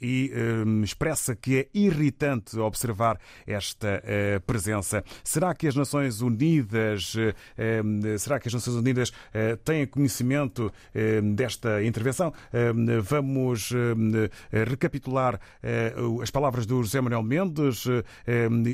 [0.00, 0.32] e
[0.82, 4.02] expressa que é irritante observar esta
[4.46, 5.04] presença.
[5.22, 7.14] Será que as Nações Unidas,
[8.18, 9.12] será que as Nações Unidas
[9.64, 10.72] têm conhecimento
[11.34, 12.32] desta intervenção?
[13.02, 13.70] Vamos
[14.50, 15.40] recapitular
[16.22, 17.84] as palavras do José Manuel Mendes.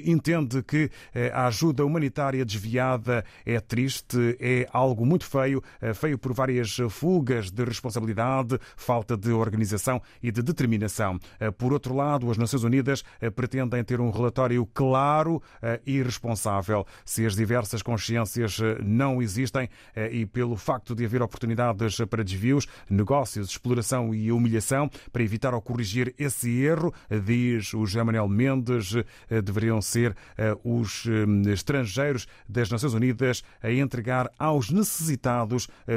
[0.04, 0.90] Entende que
[1.32, 5.62] a ajuda humanitária desviada é triste, é algo muito feio,
[5.94, 11.18] feio por várias fugas de responsabilidade, falta de organização e de determinação.
[11.56, 13.02] Por outro lado, as Nações Unidas
[13.34, 15.42] pretendem ter um relatório claro
[15.86, 16.86] e responsável.
[17.04, 19.70] Se as diversas consciências não existem
[20.10, 25.62] e pelo facto de haver oportunidades para desvios, negócios, exploração e humilhação, para evitar ou
[25.62, 26.92] corrigir esse erro,
[27.24, 28.94] diz o José Manuel Mendes,
[29.42, 30.14] deveriam ser
[30.62, 31.04] os
[31.50, 35.21] estrangeiros das Nações Unidas a entregar aos necessitados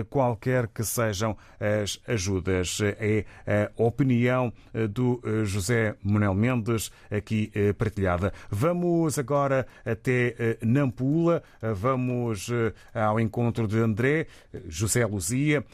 [0.09, 2.79] qualquer que sejam as ajudas.
[2.81, 4.51] É a opinião
[4.89, 8.33] do José Manuel Mendes aqui partilhada.
[8.49, 12.49] Vamos agora até Nampula, vamos
[12.93, 14.27] ao encontro de André,
[14.67, 15.65] José Luzia,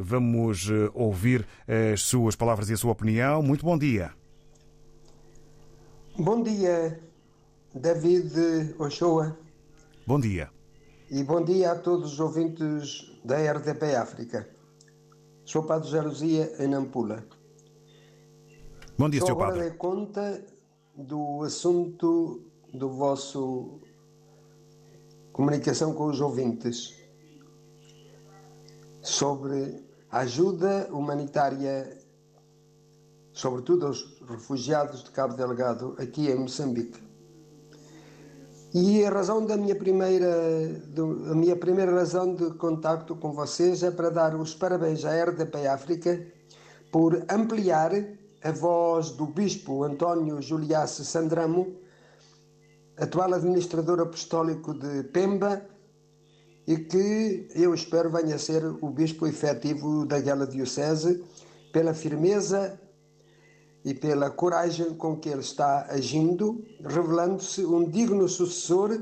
[0.00, 1.46] vamos ouvir
[1.92, 3.42] as suas palavras e a sua opinião.
[3.42, 4.10] Muito bom dia.
[6.18, 7.00] Bom dia,
[7.74, 9.38] David Ochoa.
[10.06, 10.50] Bom dia.
[11.14, 14.48] E bom dia a todos os ouvintes da RDP África.
[15.44, 17.22] Sou Padre José Luzia, em Nampula.
[18.96, 19.36] Bom dia, Sr.
[19.36, 19.70] Padre.
[19.70, 20.42] de conta
[20.96, 22.40] do assunto
[22.72, 23.78] do vosso
[25.34, 26.96] comunicação com os ouvintes
[29.02, 31.94] sobre a ajuda humanitária,
[33.34, 37.11] sobretudo aos refugiados de Cabo Delgado, aqui em Moçambique.
[38.74, 43.82] E a razão da minha primeira, do- a minha primeira razão de contacto com vocês
[43.82, 46.26] é para dar os parabéns à RDP África
[46.90, 47.92] por ampliar
[48.42, 51.76] a voz do Bispo António Juliace Sandramo,
[52.96, 55.62] atual administrador apostólico de Pemba
[56.66, 61.22] e que eu espero venha a ser o bispo efetivo daquela diocese
[61.72, 62.78] pela firmeza
[63.84, 69.00] e pela coragem com que ele está agindo, revelando-se um digno sucessor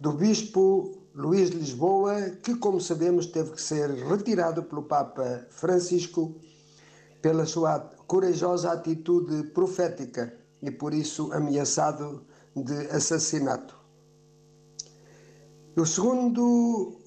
[0.00, 6.34] do bispo Luís de Lisboa, que, como sabemos, teve que ser retirado pelo Papa Francisco
[7.22, 12.22] pela sua corajosa atitude profética e por isso ameaçado
[12.54, 13.74] de assassinato.
[15.76, 17.00] O segundo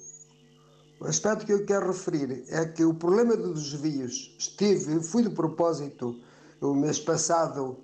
[1.01, 6.19] aspecto que eu quero referir é que o problema dos desvios estive, fui de propósito
[6.61, 7.77] o mês passado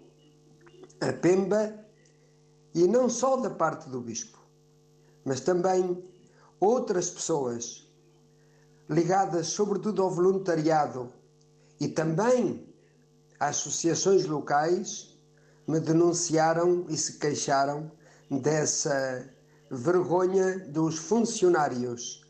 [0.99, 1.73] a Pemba
[2.73, 4.39] e não só da parte do bispo,
[5.25, 6.03] mas também
[6.59, 7.87] outras pessoas
[8.89, 11.11] ligadas sobretudo ao voluntariado
[11.79, 12.67] e também
[13.39, 15.17] às associações locais
[15.67, 17.91] me denunciaram e se queixaram
[18.29, 19.29] dessa
[19.69, 22.21] vergonha dos funcionários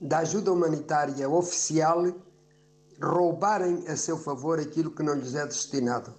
[0.00, 2.04] da ajuda humanitária oficial
[3.02, 6.14] roubarem a seu favor aquilo que não lhes é destinado.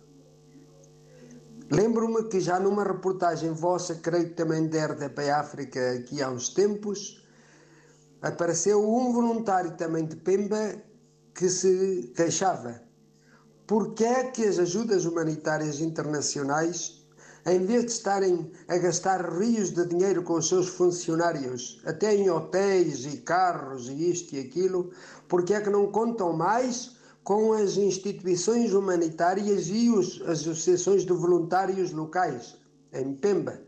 [1.71, 6.49] Lembro-me que já numa reportagem vossa, creio que também da RDP África, aqui há uns
[6.49, 7.25] tempos,
[8.21, 10.75] apareceu um voluntário também de Pemba
[11.33, 12.81] que se queixava.
[13.65, 17.04] Por que é que as ajudas humanitárias internacionais,
[17.45, 22.29] em vez de estarem a gastar rios de dinheiro com os seus funcionários, até em
[22.29, 24.91] hotéis e carros e isto e aquilo,
[25.27, 31.05] por que é que não contam mais com as instituições humanitárias e os, as associações
[31.05, 32.55] de voluntários locais,
[32.91, 33.61] em Pemba?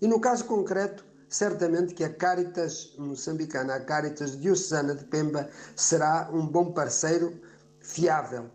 [0.00, 6.30] E no caso concreto, certamente que a Caritas moçambicana, a Caritas diocesana de Pemba, será
[6.32, 7.40] um bom parceiro
[7.80, 8.48] fiável.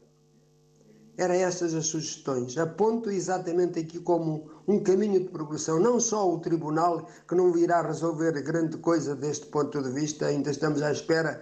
[1.20, 2.58] Eram estas as sugestões.
[2.58, 7.82] Aponto exatamente aqui como um caminho de progressão, não só o Tribunal, que não virá
[7.82, 11.42] resolver grande coisa deste ponto de vista, ainda estamos à espera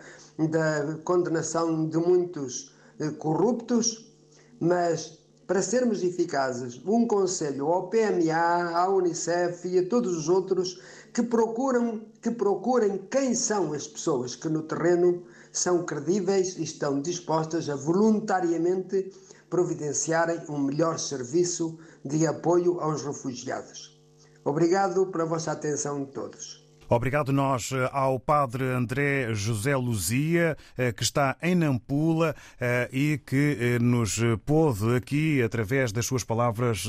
[0.50, 4.12] da condenação de muitos eh, corruptos,
[4.60, 10.82] mas para sermos eficazes, um conselho ao PMA, à Unicef e a todos os outros
[11.14, 15.22] que procuram que procurem quem são as pessoas que no terreno
[15.52, 19.12] são credíveis e estão dispostas a voluntariamente
[19.50, 23.98] providenciarem um melhor serviço de apoio aos refugiados.
[24.44, 26.67] Obrigado pela vossa atenção de todos.
[26.90, 33.18] Obrigado nós eh, ao padre André José Luzia, eh, que está em Nampula eh, e
[33.18, 36.88] que nos pôde aqui, através das suas palavras,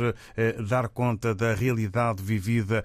[0.69, 2.85] dar conta da realidade vivida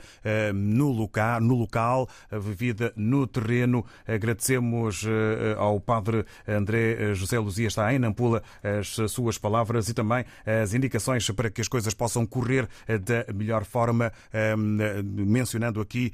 [0.54, 3.86] no local, no local vivida no terreno.
[4.08, 5.06] Agradecemos
[5.58, 11.30] ao padre André José Luzia, está em Nampula, as suas palavras e também as indicações
[11.32, 14.12] para que as coisas possam correr da melhor forma,
[15.04, 16.12] mencionando aqui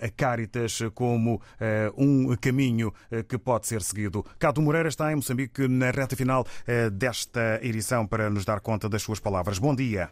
[0.00, 4.24] a Caritas como eh, um caminho eh, que pode ser seguido.
[4.36, 8.88] Cado Moreira está em Moçambique na reta final eh, desta edição para nos dar conta
[8.88, 9.60] das suas palavras.
[9.60, 10.10] Bom dia.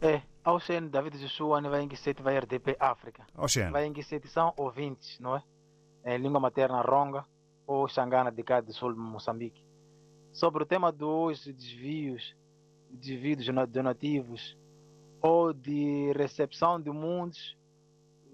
[0.00, 3.24] É, Ocean David Joshua vai em que vai RDP África.
[3.36, 3.70] Ocean.
[3.70, 5.42] Vai em que são ouvintes, não é?
[6.04, 7.24] Em língua materna ronga
[7.68, 9.64] ou xangana de cá do sul de Moçambique.
[10.32, 12.34] Sobre o tema dos desvios,
[12.90, 14.58] desvios donativos
[15.22, 17.56] ou de recepção de mundos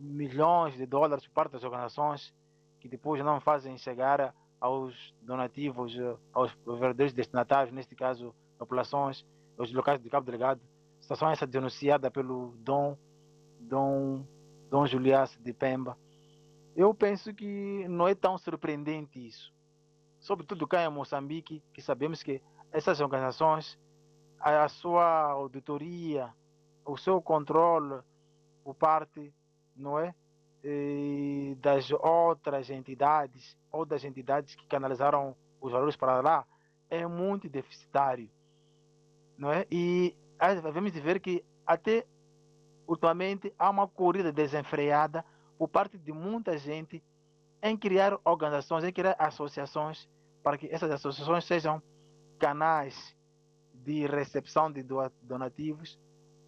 [0.02, 2.34] milhões de dólares por parte das organizações
[2.80, 5.96] que depois não fazem chegar aos donativos,
[6.32, 9.24] aos verdadeiros destinatários, neste caso populações,
[9.56, 10.60] os locais de Cabo Delegado.
[11.00, 12.96] Situação essa denunciada pelo Dom,
[13.60, 14.26] Dom,
[14.68, 15.96] Dom Juliás de Pemba.
[16.74, 19.52] Eu penso que não é tão surpreendente isso.
[20.18, 22.42] Sobretudo cá em Moçambique, que sabemos que
[22.72, 23.78] essas organizações,
[24.40, 26.32] a sua auditoria,
[26.84, 28.00] o seu controle
[28.64, 29.32] por parte
[29.76, 30.14] não é?
[30.64, 36.46] E das outras entidades ou das entidades que canalizaram os valores para lá
[36.88, 38.30] é muito deficitário,
[39.36, 39.66] não é?
[39.70, 40.16] E
[40.62, 42.06] devemos ver que até
[42.86, 45.24] ultimamente há uma corrida desenfreada
[45.58, 47.02] por parte de muita gente
[47.62, 50.08] em criar organizações, em criar associações
[50.42, 51.82] para que essas associações sejam
[52.38, 53.16] canais
[53.72, 54.84] de recepção de
[55.22, 55.98] donativos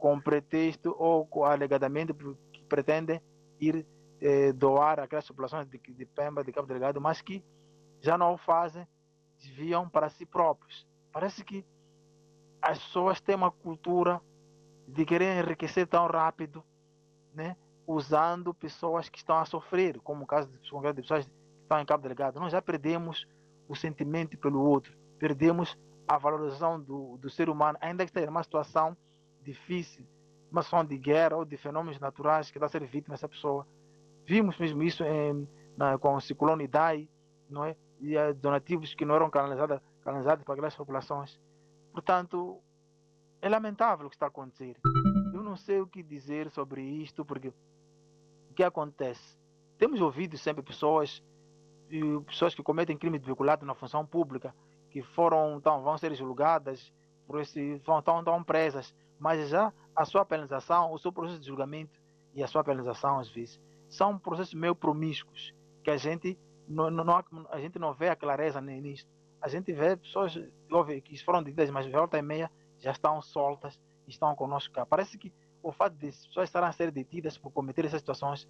[0.05, 2.13] com pretexto ou alegadamente
[2.69, 3.23] pretendem
[3.59, 3.87] ir
[4.21, 7.43] eh, doar aquelas populações de, de Pemba, de Cabo Delgado, mas que
[8.03, 8.87] já não o fazem,
[9.39, 10.87] desviam para si próprios.
[11.11, 11.65] Parece que
[12.61, 14.21] as pessoas têm uma cultura
[14.87, 16.63] de querer enriquecer tão rápido,
[17.33, 17.57] né?
[17.87, 20.59] usando pessoas que estão a sofrer, como o caso de
[21.01, 21.33] pessoas que
[21.63, 22.39] estão em Cabo Delgado.
[22.39, 23.27] Nós já perdemos
[23.67, 28.43] o sentimento pelo outro, perdemos a valorização do, do ser humano, ainda que esteja numa
[28.43, 28.95] situação
[29.45, 30.07] difícil,
[30.51, 33.67] uma situação de guerra ou de fenômenos naturais que está a ser vítima essa pessoa.
[34.25, 37.09] Vimos mesmo isso em, né, com o ciclone Idai,
[37.49, 37.77] não é?
[38.01, 41.41] E uh, donativos que não eram canalizados, canalizados para aquelas populações.
[41.93, 42.61] Portanto,
[43.41, 44.77] é lamentável o que está a acontecer.
[45.33, 47.49] Eu não sei o que dizer sobre isto, porque
[48.51, 49.37] o que acontece?
[49.77, 51.23] Temos ouvido sempre pessoas,
[52.27, 54.55] pessoas que cometem crime vinculado na função pública,
[54.91, 56.93] que foram, então, vão ser julgadas,
[57.27, 58.95] por esse, vão, estão, estão presas,
[59.25, 61.99] mas já a sua penalização, o seu processo de julgamento
[62.35, 63.59] e a sua penalização, às vezes,
[63.89, 68.61] são processos meio promíscuos, que a gente não, não, a gente não vê a clareza
[68.61, 69.11] nisto.
[69.41, 70.35] A gente vê pessoas
[71.03, 74.85] que foram detidas, mas volta e meia já estão soltas estão conosco cá.
[74.85, 78.47] Parece que o fato de pessoas estarem a ser detidas por cometer essas situações,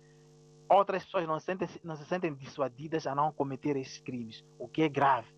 [0.69, 4.67] outras pessoas não se, sentem, não se sentem dissuadidas a não cometer esses crimes, o
[4.67, 5.29] que é grave.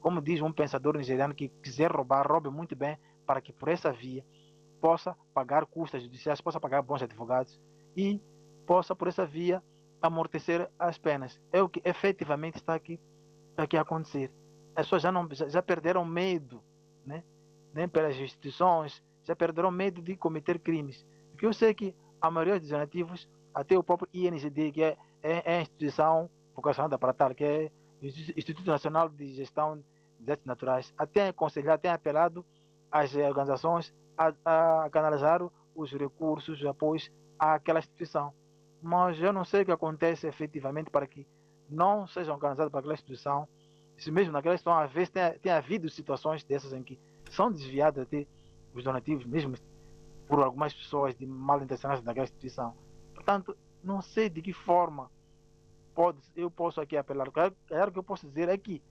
[0.00, 3.92] Como diz um pensador nigeriano que quiser roubar, roube muito bem, para que por essa
[3.92, 4.24] via
[4.80, 7.60] possa pagar custas judiciais, possa pagar bons advogados
[7.96, 8.20] e
[8.66, 9.62] possa por essa via
[10.00, 11.40] amortecer as penas.
[11.52, 13.00] É o que efetivamente está aqui,
[13.50, 14.30] está aqui a acontecer.
[14.74, 16.62] As pessoas já, não, já, perderam medo,
[17.04, 17.24] né?
[17.72, 21.06] nem pelas instituições, já perderam medo de cometer crimes.
[21.30, 25.54] Porque eu sei que a maioria dos donativos, até o próprio INGD, que é, é,
[25.54, 27.70] é a instituição vocacionada para tal, que é
[28.02, 29.84] o Instituto Nacional de Gestão de
[30.20, 32.44] Desastres Naturais, até aconselhado, até apelado
[32.90, 35.40] às organizações a, a canalizar
[35.74, 38.32] os recursos, os apoios àquela instituição.
[38.82, 41.26] Mas eu não sei o que acontece efetivamente para que
[41.68, 43.48] não sejam organizados para aquela instituição.
[43.96, 46.98] Se mesmo naquela instituição, às vezes, tem, tem havido situações dessas em que
[47.30, 48.26] são desviados até
[48.74, 49.56] os donativos, mesmo
[50.26, 52.74] por algumas pessoas de mal intencionadas daquela instituição.
[53.14, 55.10] Portanto, não sei de que forma
[55.94, 57.28] pode, eu posso aqui apelar.
[57.28, 58.82] O que eu posso dizer é que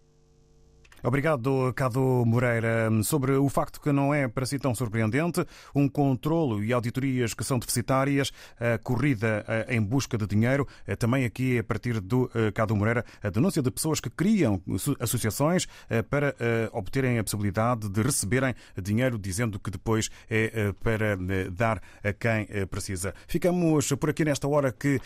[1.03, 2.89] Obrigado, Cado Moreira.
[3.03, 7.43] Sobre o facto que não é para si tão surpreendente um controlo e auditorias que
[7.43, 10.67] são deficitárias, a corrida em busca de dinheiro,
[10.97, 14.61] também aqui a partir do Cado Moreira, a denúncia de pessoas que criam
[14.99, 15.67] associações
[16.09, 16.35] para
[16.71, 21.17] obterem a possibilidade de receberem dinheiro, dizendo que depois é para
[21.51, 23.13] dar a quem precisa.
[23.27, 24.99] Ficamos por aqui nesta hora que,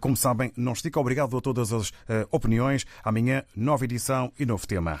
[0.00, 1.00] como sabem, não estica.
[1.00, 1.92] Obrigado a todas as
[2.30, 2.84] opiniões.
[3.02, 5.00] Amanhã, nova edição e novo tema.